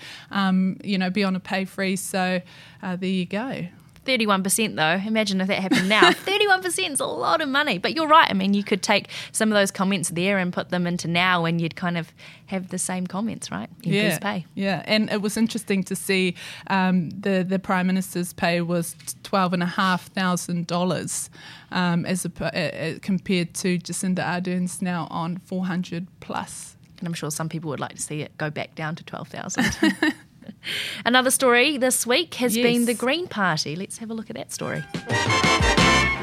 you 0.83 0.97
know, 0.97 1.09
be 1.09 1.23
on 1.23 1.35
a 1.35 1.39
pay 1.39 1.65
freeze. 1.65 2.01
So 2.01 2.41
uh, 2.81 2.95
there 2.95 3.09
you 3.09 3.25
go. 3.25 3.67
31% 4.05 4.75
though. 4.75 5.07
Imagine 5.07 5.41
if 5.41 5.47
that 5.47 5.59
happened 5.59 5.89
now. 5.89 6.11
31% 6.11 6.91
is 6.91 6.99
a 6.99 7.05
lot 7.05 7.41
of 7.41 7.49
money. 7.49 7.77
But 7.77 7.95
you're 7.95 8.07
right. 8.07 8.29
I 8.29 8.33
mean, 8.33 8.53
you 8.53 8.63
could 8.63 8.81
take 8.81 9.09
some 9.31 9.51
of 9.51 9.55
those 9.55 9.71
comments 9.71 10.09
there 10.09 10.37
and 10.37 10.53
put 10.53 10.69
them 10.69 10.87
into 10.87 11.07
now 11.07 11.45
and 11.45 11.61
you'd 11.61 11.75
kind 11.75 11.97
of 11.97 12.11
have 12.47 12.69
the 12.69 12.77
same 12.77 13.07
comments, 13.07 13.51
right? 13.51 13.69
yeah. 13.81 14.17
pay. 14.19 14.45
Yeah. 14.55 14.83
And 14.85 15.09
it 15.11 15.21
was 15.21 15.35
interesting 15.37 15.83
to 15.83 15.95
see 15.95 16.35
um, 16.67 17.09
the, 17.11 17.45
the 17.47 17.59
Prime 17.59 17.87
Minister's 17.87 18.33
pay 18.33 18.59
was 18.61 18.95
$12,500 19.23 21.29
um, 21.71 22.05
as 22.05 22.25
a, 22.25 22.43
uh, 22.43 22.99
compared 23.01 23.53
to 23.55 23.77
Jacinda 23.77 24.25
Ardern's 24.25 24.81
now 24.81 25.07
on 25.11 25.37
400 25.37 26.07
plus. 26.19 26.75
And 26.97 27.07
I'm 27.07 27.13
sure 27.13 27.31
some 27.31 27.49
people 27.49 27.69
would 27.69 27.79
like 27.79 27.95
to 27.95 28.01
see 28.01 28.21
it 28.21 28.37
go 28.37 28.49
back 28.49 28.75
down 28.75 28.95
to 28.95 29.03
12,000. 29.03 30.13
Another 31.05 31.31
story 31.31 31.77
this 31.77 32.05
week 32.05 32.35
has 32.35 32.55
yes. 32.55 32.63
been 32.63 32.85
the 32.85 32.93
Green 32.93 33.27
Party. 33.27 33.75
Let's 33.75 33.97
have 33.97 34.09
a 34.09 34.13
look 34.13 34.29
at 34.29 34.35
that 34.35 34.51
story. 34.51 34.83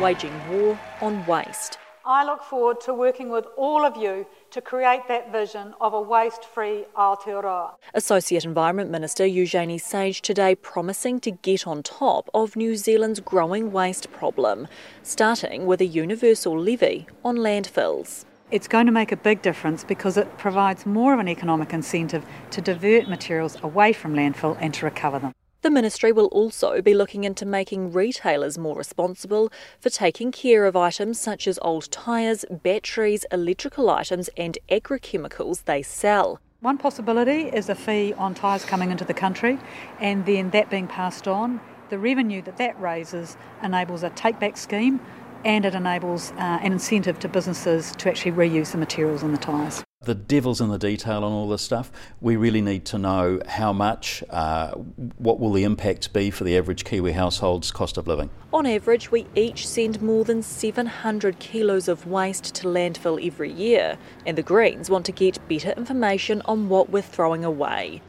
Waging 0.00 0.32
war 0.50 0.78
on 1.00 1.24
waste. 1.26 1.78
I 2.08 2.24
look 2.24 2.44
forward 2.44 2.80
to 2.82 2.94
working 2.94 3.30
with 3.30 3.46
all 3.56 3.84
of 3.84 3.96
you 3.96 4.26
to 4.52 4.60
create 4.60 5.08
that 5.08 5.32
vision 5.32 5.74
of 5.80 5.92
a 5.92 6.00
waste 6.00 6.44
free 6.44 6.84
Aotearoa. 6.96 7.72
Associate 7.94 8.44
Environment 8.44 8.90
Minister 8.90 9.26
Eugenie 9.26 9.78
Sage 9.78 10.22
today 10.22 10.54
promising 10.54 11.18
to 11.20 11.32
get 11.32 11.66
on 11.66 11.82
top 11.82 12.30
of 12.32 12.54
New 12.54 12.76
Zealand's 12.76 13.18
growing 13.18 13.72
waste 13.72 14.12
problem, 14.12 14.68
starting 15.02 15.66
with 15.66 15.80
a 15.80 15.86
universal 15.86 16.56
levy 16.56 17.08
on 17.24 17.38
landfills. 17.38 18.24
It's 18.48 18.68
going 18.68 18.86
to 18.86 18.92
make 18.92 19.10
a 19.10 19.16
big 19.16 19.42
difference 19.42 19.82
because 19.82 20.16
it 20.16 20.38
provides 20.38 20.86
more 20.86 21.12
of 21.12 21.18
an 21.18 21.26
economic 21.26 21.72
incentive 21.72 22.24
to 22.52 22.60
divert 22.60 23.08
materials 23.08 23.56
away 23.60 23.92
from 23.92 24.14
landfill 24.14 24.56
and 24.60 24.72
to 24.74 24.84
recover 24.84 25.18
them. 25.18 25.32
The 25.62 25.70
Ministry 25.70 26.12
will 26.12 26.26
also 26.26 26.80
be 26.80 26.94
looking 26.94 27.24
into 27.24 27.44
making 27.44 27.92
retailers 27.92 28.56
more 28.56 28.76
responsible 28.76 29.50
for 29.80 29.90
taking 29.90 30.30
care 30.30 30.64
of 30.64 30.76
items 30.76 31.18
such 31.18 31.48
as 31.48 31.58
old 31.60 31.90
tyres, 31.90 32.44
batteries, 32.48 33.26
electrical 33.32 33.90
items, 33.90 34.30
and 34.36 34.56
agrochemicals 34.70 35.64
they 35.64 35.82
sell. 35.82 36.38
One 36.60 36.78
possibility 36.78 37.48
is 37.48 37.68
a 37.68 37.74
fee 37.74 38.12
on 38.12 38.34
tyres 38.34 38.64
coming 38.64 38.92
into 38.92 39.04
the 39.04 39.12
country 39.12 39.58
and 39.98 40.24
then 40.24 40.50
that 40.50 40.70
being 40.70 40.86
passed 40.86 41.26
on. 41.26 41.60
The 41.88 41.98
revenue 41.98 42.42
that 42.42 42.58
that 42.58 42.80
raises 42.80 43.36
enables 43.60 44.04
a 44.04 44.10
take 44.10 44.38
back 44.38 44.56
scheme 44.56 45.00
and 45.44 45.64
it 45.64 45.74
enables 45.74 46.32
uh, 46.32 46.58
an 46.62 46.72
incentive 46.72 47.18
to 47.20 47.28
businesses 47.28 47.92
to 47.96 48.08
actually 48.08 48.32
reuse 48.32 48.72
the 48.72 48.78
materials 48.78 49.22
in 49.22 49.32
the 49.32 49.38
tyres. 49.38 49.84
The 50.02 50.14
devil's 50.14 50.60
in 50.60 50.68
the 50.68 50.78
detail 50.78 51.24
on 51.24 51.32
all 51.32 51.48
this 51.48 51.62
stuff. 51.62 51.90
We 52.20 52.36
really 52.36 52.60
need 52.60 52.84
to 52.86 52.98
know 52.98 53.40
how 53.48 53.72
much, 53.72 54.22
uh, 54.30 54.72
what 54.72 55.40
will 55.40 55.52
the 55.52 55.64
impacts 55.64 56.06
be 56.06 56.30
for 56.30 56.44
the 56.44 56.56
average 56.56 56.84
Kiwi 56.84 57.12
household's 57.12 57.72
cost 57.72 57.96
of 57.96 58.06
living. 58.06 58.30
On 58.52 58.66
average, 58.66 59.10
we 59.10 59.26
each 59.34 59.66
send 59.66 60.00
more 60.00 60.24
than 60.24 60.42
700 60.42 61.38
kilos 61.38 61.88
of 61.88 62.06
waste 62.06 62.54
to 62.54 62.68
landfill 62.68 63.24
every 63.26 63.50
year, 63.50 63.98
and 64.24 64.38
the 64.38 64.42
Greens 64.42 64.88
want 64.90 65.06
to 65.06 65.12
get 65.12 65.46
better 65.48 65.72
information 65.72 66.40
on 66.44 66.68
what 66.68 66.90
we're 66.90 67.02
throwing 67.02 67.44
away. 67.44 68.00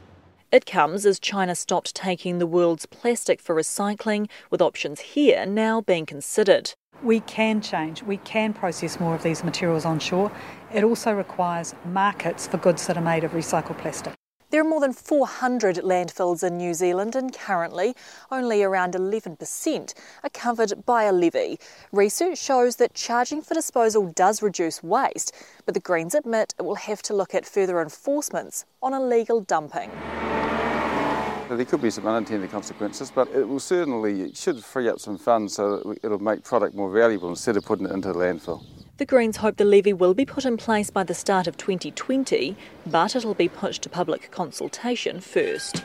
It 0.50 0.66
comes 0.66 1.06
as 1.06 1.20
China 1.20 1.56
stopped 1.56 1.94
taking 1.94 2.38
the 2.38 2.48
world's 2.48 2.86
plastic 2.86 3.42
for 3.42 3.54
recycling, 3.54 4.30
with 4.50 4.62
options 4.62 5.02
here 5.02 5.46
now 5.46 5.82
being 5.82 6.06
considered. 6.06 6.74
We 7.04 7.20
can 7.20 7.62
change, 7.62 8.02
we 8.02 8.18
can 8.18 8.54
process 8.54 9.00
more 9.00 9.14
of 9.14 9.22
these 9.22 9.44
materials 9.44 9.86
onshore. 9.86 10.32
It 10.74 10.84
also 10.84 11.14
requires 11.14 11.76
markets 11.86 12.48
for 12.48 12.58
goods 12.58 12.88
that 12.88 12.98
are 12.98 13.02
made 13.02 13.24
of 13.24 13.32
recycled 13.32 13.78
plastic. 13.78 14.14
There 14.50 14.62
are 14.62 14.68
more 14.68 14.80
than 14.80 14.94
400 14.94 15.76
landfills 15.78 16.42
in 16.42 16.58
New 16.58 16.74
Zealand, 16.74 17.16
and 17.16 17.34
currently 17.34 17.96
only 18.32 18.64
around 18.64 18.94
11% 18.94 19.94
are 20.24 20.30
covered 20.30 20.86
by 20.86 21.04
a 21.04 21.12
levy. 21.12 21.60
Research 21.92 22.40
shows 22.40 22.78
that 22.78 22.94
charging 22.94 23.42
for 23.42 23.54
disposal 23.54 24.12
does 24.16 24.42
reduce 24.42 24.82
waste, 24.82 25.36
but 25.66 25.74
the 25.74 25.82
Greens 25.82 26.16
admit 26.16 26.56
it 26.58 26.64
will 26.64 26.76
have 26.76 27.02
to 27.04 27.14
look 27.14 27.36
at 27.36 27.46
further 27.46 27.82
enforcements 27.82 28.66
on 28.82 28.94
illegal 28.94 29.42
dumping. 29.42 29.92
There 31.50 31.66
could 31.66 31.82
be 31.82 31.90
some 31.90 32.06
unintended 32.06 32.52
consequences, 32.52 33.12
but 33.14 33.30
it 33.30 33.48
will 33.48 33.60
certainly 33.60 34.22
it 34.22 34.38
should 34.38 34.64
free 34.64 34.90
up 34.90 35.00
some 35.00 35.18
funds 35.18 35.56
so 35.56 35.96
it'll 36.04 36.20
make 36.20 36.44
product 36.44 36.76
more 36.76 36.92
valuable 36.92 37.30
instead 37.30 37.56
of 37.58 37.66
putting 37.66 37.86
it 37.86 37.92
into 37.92 38.10
the 38.10 38.14
landfill. 38.16 38.64
The 38.98 39.06
Greens 39.06 39.38
hope 39.38 39.58
the 39.58 39.66
levy 39.66 39.94
will 39.94 40.14
be 40.14 40.26
put 40.26 40.44
in 40.44 40.58
place 40.58 40.90
by 40.90 41.04
the 41.04 41.14
start 41.14 41.48
of 41.48 41.56
2020, 41.56 42.56
but 42.86 43.16
it'll 43.16 43.36
be 43.36 43.48
put 43.48 43.76
to 43.76 43.90
public 43.90 44.32
consultation 44.32 45.22
first. 45.22 45.84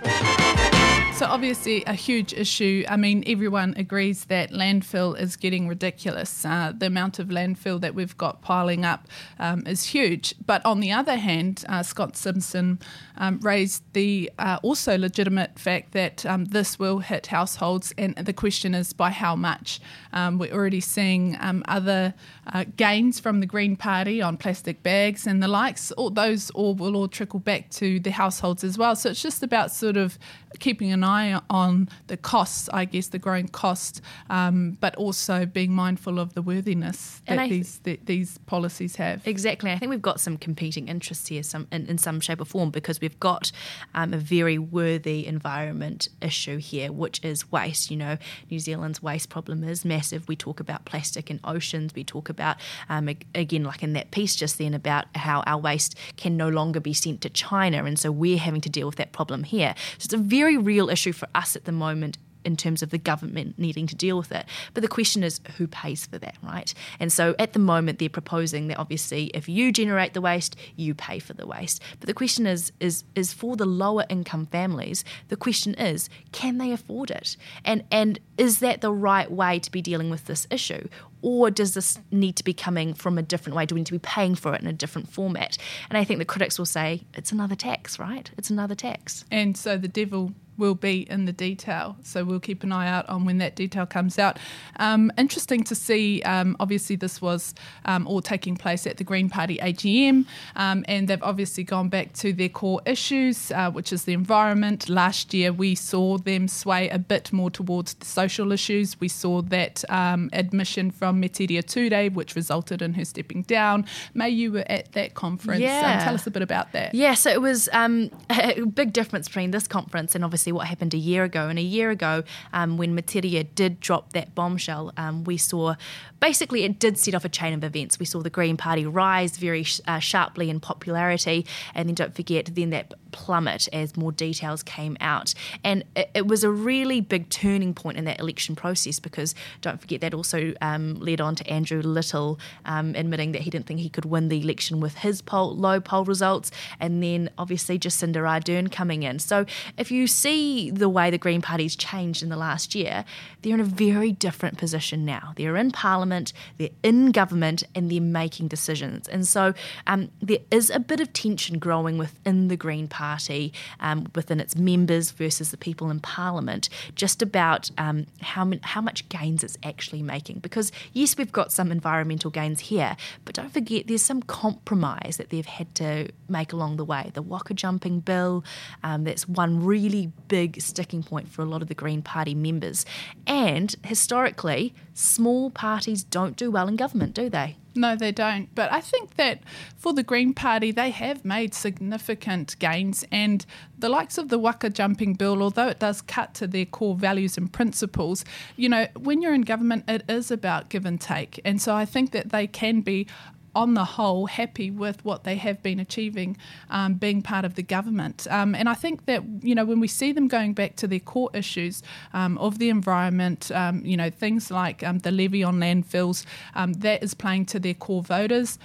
So, 1.14 1.26
obviously, 1.26 1.84
a 1.84 1.92
huge 1.92 2.32
issue. 2.32 2.84
I 2.88 2.96
mean, 2.96 3.22
everyone 3.26 3.74
agrees 3.76 4.24
that 4.24 4.50
landfill 4.50 5.16
is 5.20 5.36
getting 5.36 5.68
ridiculous. 5.68 6.44
Uh, 6.44 6.72
the 6.76 6.86
amount 6.86 7.18
of 7.18 7.28
landfill 7.28 7.80
that 7.82 7.94
we've 7.94 8.16
got 8.16 8.40
piling 8.40 8.84
up 8.84 9.06
um, 9.38 9.64
is 9.66 9.84
huge. 9.84 10.34
But 10.44 10.64
on 10.64 10.80
the 10.80 10.90
other 10.90 11.16
hand, 11.16 11.64
uh, 11.68 11.84
Scott 11.84 12.16
Simpson 12.16 12.80
um, 13.18 13.38
raised 13.40 13.84
the 13.92 14.32
uh, 14.38 14.58
also 14.62 14.98
legitimate 14.98 15.58
fact 15.58 15.92
that 15.92 16.26
um, 16.26 16.46
this 16.46 16.78
will 16.78 16.98
hit 17.00 17.28
households, 17.28 17.92
and 17.96 18.16
the 18.16 18.32
question 18.32 18.74
is 18.74 18.92
by 18.92 19.10
how 19.10 19.36
much. 19.36 19.80
Um, 20.14 20.38
we're 20.38 20.52
already 20.52 20.80
seeing 20.80 21.36
um, 21.40 21.62
other 21.68 22.14
uh, 22.52 22.64
gains 22.76 23.20
from 23.20 23.40
the 23.40 23.46
Green 23.46 23.76
Party 23.76 24.20
on 24.22 24.38
plastic 24.38 24.82
bags 24.82 25.26
and 25.26 25.42
the 25.42 25.48
likes. 25.48 25.92
All 25.92 26.10
those 26.10 26.50
all 26.50 26.74
will 26.74 26.96
all 26.96 27.08
trickle 27.08 27.38
back 27.38 27.70
to 27.70 28.00
the 28.00 28.10
households 28.10 28.64
as 28.64 28.76
well. 28.76 28.96
So 28.96 29.10
it's 29.10 29.22
just 29.22 29.42
about 29.42 29.70
sort 29.70 29.96
of 29.96 30.18
keeping 30.58 30.92
an 30.92 31.01
an 31.02 31.08
eye 31.08 31.40
on 31.50 31.88
the 32.06 32.16
costs, 32.16 32.68
I 32.72 32.84
guess, 32.84 33.08
the 33.08 33.18
growing 33.18 33.48
cost, 33.48 34.00
um, 34.30 34.78
but 34.80 34.94
also 34.96 35.46
being 35.46 35.72
mindful 35.72 36.18
of 36.18 36.34
the 36.34 36.42
worthiness 36.42 37.20
that 37.26 37.38
I, 37.38 37.48
these 37.48 37.78
that 37.80 38.06
these 38.06 38.38
policies 38.38 38.96
have. 38.96 39.26
Exactly. 39.26 39.70
I 39.70 39.78
think 39.78 39.90
we've 39.90 40.02
got 40.02 40.20
some 40.20 40.36
competing 40.36 40.88
interests 40.88 41.28
here, 41.28 41.42
some 41.42 41.66
in, 41.72 41.86
in 41.86 41.98
some 41.98 42.20
shape 42.20 42.40
or 42.40 42.44
form, 42.44 42.70
because 42.70 43.00
we've 43.00 43.18
got 43.20 43.52
um, 43.94 44.14
a 44.14 44.18
very 44.18 44.58
worthy 44.58 45.26
environment 45.26 46.08
issue 46.20 46.58
here, 46.58 46.92
which 46.92 47.24
is 47.24 47.50
waste. 47.50 47.90
You 47.90 47.96
know, 47.96 48.18
New 48.50 48.58
Zealand's 48.58 49.02
waste 49.02 49.28
problem 49.28 49.64
is 49.64 49.84
massive. 49.84 50.28
We 50.28 50.36
talk 50.36 50.60
about 50.60 50.84
plastic 50.84 51.30
in 51.30 51.40
oceans. 51.44 51.94
We 51.94 52.04
talk 52.04 52.28
about 52.28 52.56
um, 52.88 53.08
again, 53.34 53.64
like 53.64 53.82
in 53.82 53.92
that 53.94 54.10
piece 54.10 54.36
just 54.36 54.58
then, 54.58 54.74
about 54.74 55.04
how 55.16 55.42
our 55.46 55.58
waste 55.58 55.96
can 56.16 56.36
no 56.36 56.48
longer 56.48 56.80
be 56.80 56.94
sent 56.94 57.20
to 57.22 57.30
China, 57.30 57.84
and 57.84 57.98
so 57.98 58.12
we're 58.12 58.38
having 58.38 58.60
to 58.60 58.70
deal 58.70 58.86
with 58.86 58.96
that 58.96 59.12
problem 59.12 59.44
here. 59.44 59.74
So 59.98 60.06
it's 60.06 60.14
a 60.14 60.18
very 60.18 60.56
real 60.56 60.88
issue 60.92 61.12
for 61.12 61.28
us 61.34 61.56
at 61.56 61.64
the 61.64 61.72
moment 61.72 62.18
in 62.44 62.56
terms 62.56 62.82
of 62.82 62.90
the 62.90 62.98
government 62.98 63.58
needing 63.58 63.86
to 63.86 63.94
deal 63.94 64.16
with 64.16 64.32
it. 64.32 64.46
But 64.74 64.82
the 64.82 64.88
question 64.88 65.22
is 65.22 65.40
who 65.56 65.66
pays 65.66 66.06
for 66.06 66.18
that, 66.18 66.36
right? 66.42 66.72
And 66.98 67.12
so 67.12 67.34
at 67.38 67.52
the 67.52 67.58
moment 67.58 67.98
they're 67.98 68.08
proposing 68.08 68.68
that 68.68 68.78
obviously 68.78 69.26
if 69.26 69.48
you 69.48 69.72
generate 69.72 70.14
the 70.14 70.20
waste, 70.20 70.56
you 70.76 70.94
pay 70.94 71.18
for 71.18 71.34
the 71.34 71.46
waste. 71.46 71.82
But 72.00 72.06
the 72.06 72.14
question 72.14 72.46
is 72.46 72.72
is 72.80 73.04
is 73.14 73.32
for 73.32 73.56
the 73.56 73.66
lower 73.66 74.04
income 74.08 74.46
families, 74.46 75.04
the 75.28 75.36
question 75.36 75.74
is 75.74 76.08
can 76.32 76.58
they 76.58 76.72
afford 76.72 77.10
it? 77.10 77.36
And 77.64 77.84
and 77.90 78.18
is 78.38 78.60
that 78.60 78.80
the 78.80 78.92
right 78.92 79.30
way 79.30 79.58
to 79.58 79.70
be 79.70 79.82
dealing 79.82 80.10
with 80.10 80.26
this 80.26 80.46
issue? 80.50 80.88
Or 81.24 81.52
does 81.52 81.74
this 81.74 82.00
need 82.10 82.34
to 82.36 82.44
be 82.44 82.52
coming 82.52 82.94
from 82.94 83.16
a 83.16 83.22
different 83.22 83.54
way? 83.54 83.64
Do 83.64 83.76
we 83.76 83.82
need 83.82 83.86
to 83.86 83.92
be 83.92 84.00
paying 84.00 84.34
for 84.34 84.54
it 84.54 84.60
in 84.60 84.66
a 84.66 84.72
different 84.72 85.08
format? 85.08 85.56
And 85.88 85.96
I 85.96 86.02
think 86.02 86.18
the 86.18 86.24
critics 86.24 86.58
will 86.58 86.66
say 86.66 87.02
it's 87.14 87.30
another 87.30 87.54
tax, 87.54 88.00
right? 88.00 88.28
It's 88.36 88.50
another 88.50 88.74
tax. 88.74 89.24
And 89.30 89.56
so 89.56 89.76
the 89.76 89.86
devil 89.86 90.32
will 90.62 90.74
be 90.76 90.98
in 91.10 91.24
the 91.24 91.32
detail. 91.32 91.96
So 92.04 92.24
we'll 92.24 92.38
keep 92.50 92.62
an 92.62 92.70
eye 92.70 92.88
out 92.88 93.08
on 93.08 93.24
when 93.24 93.38
that 93.38 93.56
detail 93.56 93.84
comes 93.84 94.16
out. 94.16 94.38
Um, 94.78 95.10
interesting 95.18 95.64
to 95.64 95.74
see, 95.74 96.22
um, 96.22 96.56
obviously, 96.60 96.94
this 96.94 97.20
was 97.20 97.52
um, 97.84 98.06
all 98.06 98.22
taking 98.22 98.56
place 98.56 98.86
at 98.86 98.96
the 98.96 99.04
Green 99.04 99.28
Party 99.28 99.58
AGM, 99.58 100.24
um, 100.54 100.84
and 100.86 101.08
they've 101.08 101.22
obviously 101.22 101.64
gone 101.64 101.88
back 101.88 102.12
to 102.22 102.32
their 102.32 102.48
core 102.48 102.80
issues, 102.86 103.50
uh, 103.50 103.70
which 103.72 103.92
is 103.92 104.04
the 104.04 104.12
environment. 104.12 104.88
Last 104.88 105.34
year, 105.34 105.52
we 105.52 105.74
saw 105.74 106.16
them 106.16 106.46
sway 106.46 106.88
a 106.90 106.98
bit 106.98 107.32
more 107.32 107.50
towards 107.50 107.94
the 107.94 108.06
social 108.06 108.52
issues. 108.52 109.00
We 109.00 109.08
saw 109.08 109.42
that 109.42 109.84
um, 109.90 110.30
admission 110.32 110.92
from 110.92 111.20
Metiria 111.20 111.62
Ture, 111.66 112.08
which 112.10 112.36
resulted 112.36 112.82
in 112.82 112.94
her 112.94 113.04
stepping 113.04 113.42
down. 113.42 113.84
May, 114.14 114.28
you 114.30 114.52
were 114.52 114.64
at 114.68 114.92
that 114.92 115.14
conference. 115.14 115.58
Um, 115.58 115.68
Yeah. 115.68 116.04
tell 116.04 116.14
us 116.14 116.24
a 116.26 116.30
bit 116.30 116.42
about 116.42 116.70
that. 116.72 116.94
Yeah, 116.94 117.14
so 117.14 117.30
it 117.30 117.40
was 117.40 117.68
um, 117.72 118.10
a 118.30 118.60
big 118.62 118.92
difference 118.92 119.26
between 119.26 119.50
this 119.50 119.66
conference 119.66 120.14
and 120.14 120.24
obviously 120.24 120.51
what 120.54 120.66
happened 120.66 120.94
a 120.94 120.98
year 120.98 121.24
ago. 121.24 121.48
And 121.48 121.58
a 121.58 121.62
year 121.62 121.90
ago, 121.90 122.22
um, 122.52 122.76
when 122.76 122.96
Metiria 122.96 123.46
did 123.54 123.80
drop 123.80 124.12
that 124.12 124.34
bombshell, 124.34 124.92
um, 124.96 125.24
we 125.24 125.36
saw 125.36 125.74
basically 126.20 126.64
it 126.64 126.78
did 126.78 126.96
set 126.96 127.14
off 127.14 127.24
a 127.24 127.28
chain 127.28 127.52
of 127.52 127.64
events. 127.64 127.98
We 127.98 128.06
saw 128.06 128.20
the 128.20 128.30
Green 128.30 128.56
Party 128.56 128.86
rise 128.86 129.36
very 129.36 129.66
uh, 129.86 129.98
sharply 129.98 130.50
in 130.50 130.60
popularity, 130.60 131.44
and 131.74 131.88
then 131.88 131.94
don't 131.94 132.14
forget, 132.14 132.50
then 132.54 132.70
that 132.70 132.94
plummet 133.12 133.68
as 133.72 133.96
more 133.96 134.12
details 134.12 134.62
came 134.62 134.96
out. 135.00 135.34
And 135.62 135.84
it, 135.94 136.10
it 136.14 136.26
was 136.26 136.44
a 136.44 136.50
really 136.50 137.00
big 137.00 137.28
turning 137.28 137.74
point 137.74 137.98
in 137.98 138.04
that 138.04 138.20
election 138.20 138.56
process 138.56 138.98
because 139.00 139.34
don't 139.60 139.80
forget 139.80 140.00
that 140.00 140.14
also 140.14 140.54
um, 140.60 140.94
led 140.94 141.20
on 141.20 141.34
to 141.36 141.46
Andrew 141.48 141.82
Little 141.82 142.38
um, 142.64 142.94
admitting 142.94 143.32
that 143.32 143.42
he 143.42 143.50
didn't 143.50 143.66
think 143.66 143.80
he 143.80 143.88
could 143.88 144.04
win 144.04 144.28
the 144.28 144.40
election 144.40 144.80
with 144.80 144.98
his 144.98 145.20
poll, 145.22 145.54
low 145.54 145.80
poll 145.80 146.04
results, 146.04 146.50
and 146.80 147.02
then 147.02 147.30
obviously 147.36 147.78
Jacinda 147.78 148.22
Ardern 148.22 148.70
coming 148.70 149.02
in. 149.02 149.18
So 149.18 149.44
if 149.76 149.90
you 149.90 150.06
see 150.06 150.31
the 150.70 150.88
way 150.88 151.10
the 151.10 151.18
Green 151.18 151.42
Party's 151.42 151.76
changed 151.76 152.22
in 152.22 152.28
the 152.28 152.36
last 152.36 152.74
year, 152.74 153.04
they're 153.42 153.54
in 153.54 153.60
a 153.60 153.64
very 153.64 154.12
different 154.12 154.58
position 154.58 155.04
now. 155.04 155.32
They're 155.36 155.56
in 155.56 155.70
Parliament, 155.70 156.32
they're 156.58 156.70
in 156.82 157.12
government, 157.12 157.62
and 157.74 157.90
they're 157.90 158.00
making 158.00 158.48
decisions. 158.48 159.08
And 159.08 159.26
so 159.26 159.54
um, 159.86 160.10
there 160.20 160.38
is 160.50 160.70
a 160.70 160.78
bit 160.78 161.00
of 161.00 161.12
tension 161.12 161.58
growing 161.58 161.98
within 161.98 162.48
the 162.48 162.56
Green 162.56 162.88
Party, 162.88 163.52
um, 163.80 164.06
within 164.14 164.40
its 164.40 164.56
members 164.56 165.10
versus 165.10 165.50
the 165.50 165.56
people 165.56 165.90
in 165.90 166.00
Parliament, 166.00 166.68
just 166.94 167.22
about 167.22 167.70
um, 167.78 168.06
how, 168.20 168.50
how 168.62 168.80
much 168.80 169.08
gains 169.08 169.44
it's 169.44 169.58
actually 169.62 170.02
making. 170.02 170.38
Because 170.38 170.72
yes, 170.92 171.16
we've 171.16 171.32
got 171.32 171.52
some 171.52 171.72
environmental 171.72 172.30
gains 172.30 172.60
here, 172.60 172.96
but 173.24 173.34
don't 173.34 173.52
forget 173.52 173.86
there's 173.86 174.04
some 174.04 174.22
compromise 174.22 175.16
that 175.18 175.30
they've 175.30 175.46
had 175.46 175.74
to 175.76 176.08
make 176.28 176.52
along 176.52 176.76
the 176.76 176.84
way. 176.84 177.10
The 177.14 177.22
Waka 177.22 177.54
Jumping 177.54 178.00
Bill, 178.00 178.44
um, 178.82 179.04
that's 179.04 179.28
one 179.28 179.64
really 179.64 180.12
big 180.28 180.60
sticking 180.60 181.02
point 181.02 181.28
for 181.28 181.42
a 181.42 181.46
lot 181.46 181.62
of 181.62 181.68
the 181.68 181.74
Green 181.74 182.02
Party 182.02 182.34
members. 182.34 182.84
And 183.26 183.74
historically, 183.84 184.74
small 184.94 185.50
parties 185.50 186.04
don't 186.04 186.36
do 186.36 186.50
well 186.50 186.68
in 186.68 186.76
government, 186.76 187.14
do 187.14 187.28
they? 187.28 187.56
No, 187.74 187.96
they 187.96 188.12
don't. 188.12 188.54
But 188.54 188.70
I 188.72 188.80
think 188.80 189.16
that 189.16 189.42
for 189.76 189.92
the 189.92 190.02
Green 190.02 190.34
Party, 190.34 190.72
they 190.72 190.90
have 190.90 191.24
made 191.24 191.54
significant 191.54 192.58
gains. 192.58 193.04
And 193.10 193.46
the 193.78 193.88
likes 193.88 194.18
of 194.18 194.28
the 194.28 194.38
Waka 194.38 194.70
Jumping 194.70 195.14
Bill, 195.14 195.42
although 195.42 195.68
it 195.68 195.78
does 195.78 196.02
cut 196.02 196.34
to 196.34 196.46
their 196.46 196.66
core 196.66 196.94
values 196.94 197.38
and 197.38 197.50
principles, 197.50 198.24
you 198.56 198.68
know, 198.68 198.86
when 198.98 199.22
you're 199.22 199.34
in 199.34 199.42
government, 199.42 199.84
it 199.88 200.04
is 200.08 200.30
about 200.30 200.68
give 200.68 200.84
and 200.84 201.00
take. 201.00 201.40
And 201.44 201.62
so 201.62 201.74
I 201.74 201.84
think 201.84 202.12
that 202.12 202.30
they 202.30 202.46
can 202.46 202.82
be 202.82 203.06
on 203.54 203.74
the 203.74 203.84
whole, 203.84 204.26
happy 204.26 204.70
with 204.70 205.04
what 205.04 205.24
they 205.24 205.36
have 205.36 205.62
been 205.62 205.78
achieving 205.80 206.36
um, 206.70 206.94
being 206.94 207.22
part 207.22 207.44
of 207.44 207.54
the 207.54 207.62
government. 207.62 208.26
Um, 208.30 208.54
and 208.54 208.68
I 208.68 208.74
think 208.74 209.06
that, 209.06 209.22
you 209.42 209.54
know, 209.54 209.64
when 209.64 209.80
we 209.80 209.88
see 209.88 210.12
them 210.12 210.28
going 210.28 210.54
back 210.54 210.76
to 210.76 210.86
their 210.86 211.00
core 211.00 211.30
issues 211.34 211.82
um, 212.12 212.38
of 212.38 212.58
the 212.58 212.68
environment, 212.68 213.50
um, 213.52 213.84
you 213.84 213.96
know, 213.96 214.10
things 214.10 214.50
like 214.50 214.82
um, 214.82 214.98
the 214.98 215.10
levy 215.10 215.42
on 215.42 215.58
landfills, 215.58 216.24
um, 216.54 216.72
that 216.74 217.02
is 217.02 217.14
playing 217.14 217.46
to 217.46 217.58
their 217.58 217.74
core 217.74 218.02
voters. 218.02 218.58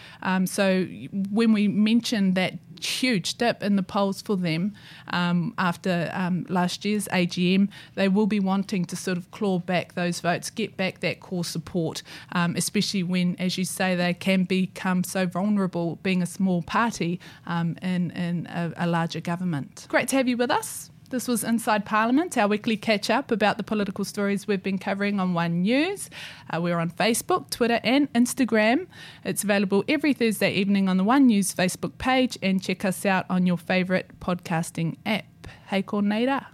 So 0.46 0.86
when 1.32 1.54
we 1.54 1.68
mention 1.68 2.34
that 2.34 2.54
huge 2.84 3.36
dip 3.36 3.64
in 3.64 3.76
the 3.76 3.84
polls 3.84 4.22
for 4.22 4.36
them 4.36 4.74
um, 5.10 5.54
after 5.58 6.10
um, 6.14 6.46
last 6.50 6.86
year's 6.86 7.08
AGM. 7.08 7.70
They 7.96 8.08
will 8.08 8.28
be 8.28 8.40
wanting 8.40 8.86
to 8.86 8.96
sort 8.96 9.18
of 9.18 9.30
claw 9.32 9.60
back 9.60 9.94
those 9.94 10.20
votes, 10.20 10.50
get 10.50 10.78
back 10.78 11.00
that 11.00 11.20
core 11.20 11.46
support, 11.46 12.04
um, 12.32 12.56
especially 12.56 13.04
when, 13.04 13.36
as 13.38 13.58
you 13.58 13.66
say, 13.66 13.96
they 13.96 14.14
can 14.14 14.44
become 14.78 15.04
so 15.04 15.26
vulnerable 15.26 15.96
being 16.04 16.22
a 16.22 16.26
small 16.28 16.62
party 16.62 17.20
um, 17.48 17.76
in, 17.82 18.12
in 18.12 18.46
a, 18.46 18.72
a 18.78 18.88
larger 18.88 19.20
government. 19.20 19.88
Great 19.90 20.08
to 20.08 20.16
have 20.16 20.28
you 20.28 20.38
with 20.38 20.52
us. 20.52 20.92
This 21.10 21.28
was 21.28 21.44
Inside 21.44 21.84
Parliament, 21.84 22.38
our 22.38 22.48
weekly 22.48 22.78
catch 22.78 23.10
up 23.10 23.32
about 23.32 23.58
the 23.58 23.64
political 23.64 24.06
stories 24.06 24.46
we've 24.46 24.62
been 24.62 24.78
covering 24.78 25.20
on 25.20 25.34
One 25.34 25.64
News. 25.64 26.12
Uh, 26.52 26.62
we're 26.62 26.78
on 26.78 26.92
Facebook, 26.92 27.50
Twitter, 27.50 27.80
and 27.84 28.12
Instagram. 28.14 28.86
It's 29.24 29.44
available 29.44 29.84
every 29.88 30.14
Thursday 30.14 30.54
evening 30.54 30.88
on 30.90 30.98
the 30.98 31.04
One 31.04 31.26
News 31.26 31.56
Facebook 31.56 31.98
page, 31.98 32.38
and 32.44 32.62
check 32.62 32.86
us 32.86 33.04
out 33.06 33.26
on 33.32 33.48
your 33.48 33.58
favourite 33.58 34.20
podcasting 34.20 34.98
app. 35.06 35.48
Hey, 35.68 35.82
Cornada. 35.82 36.46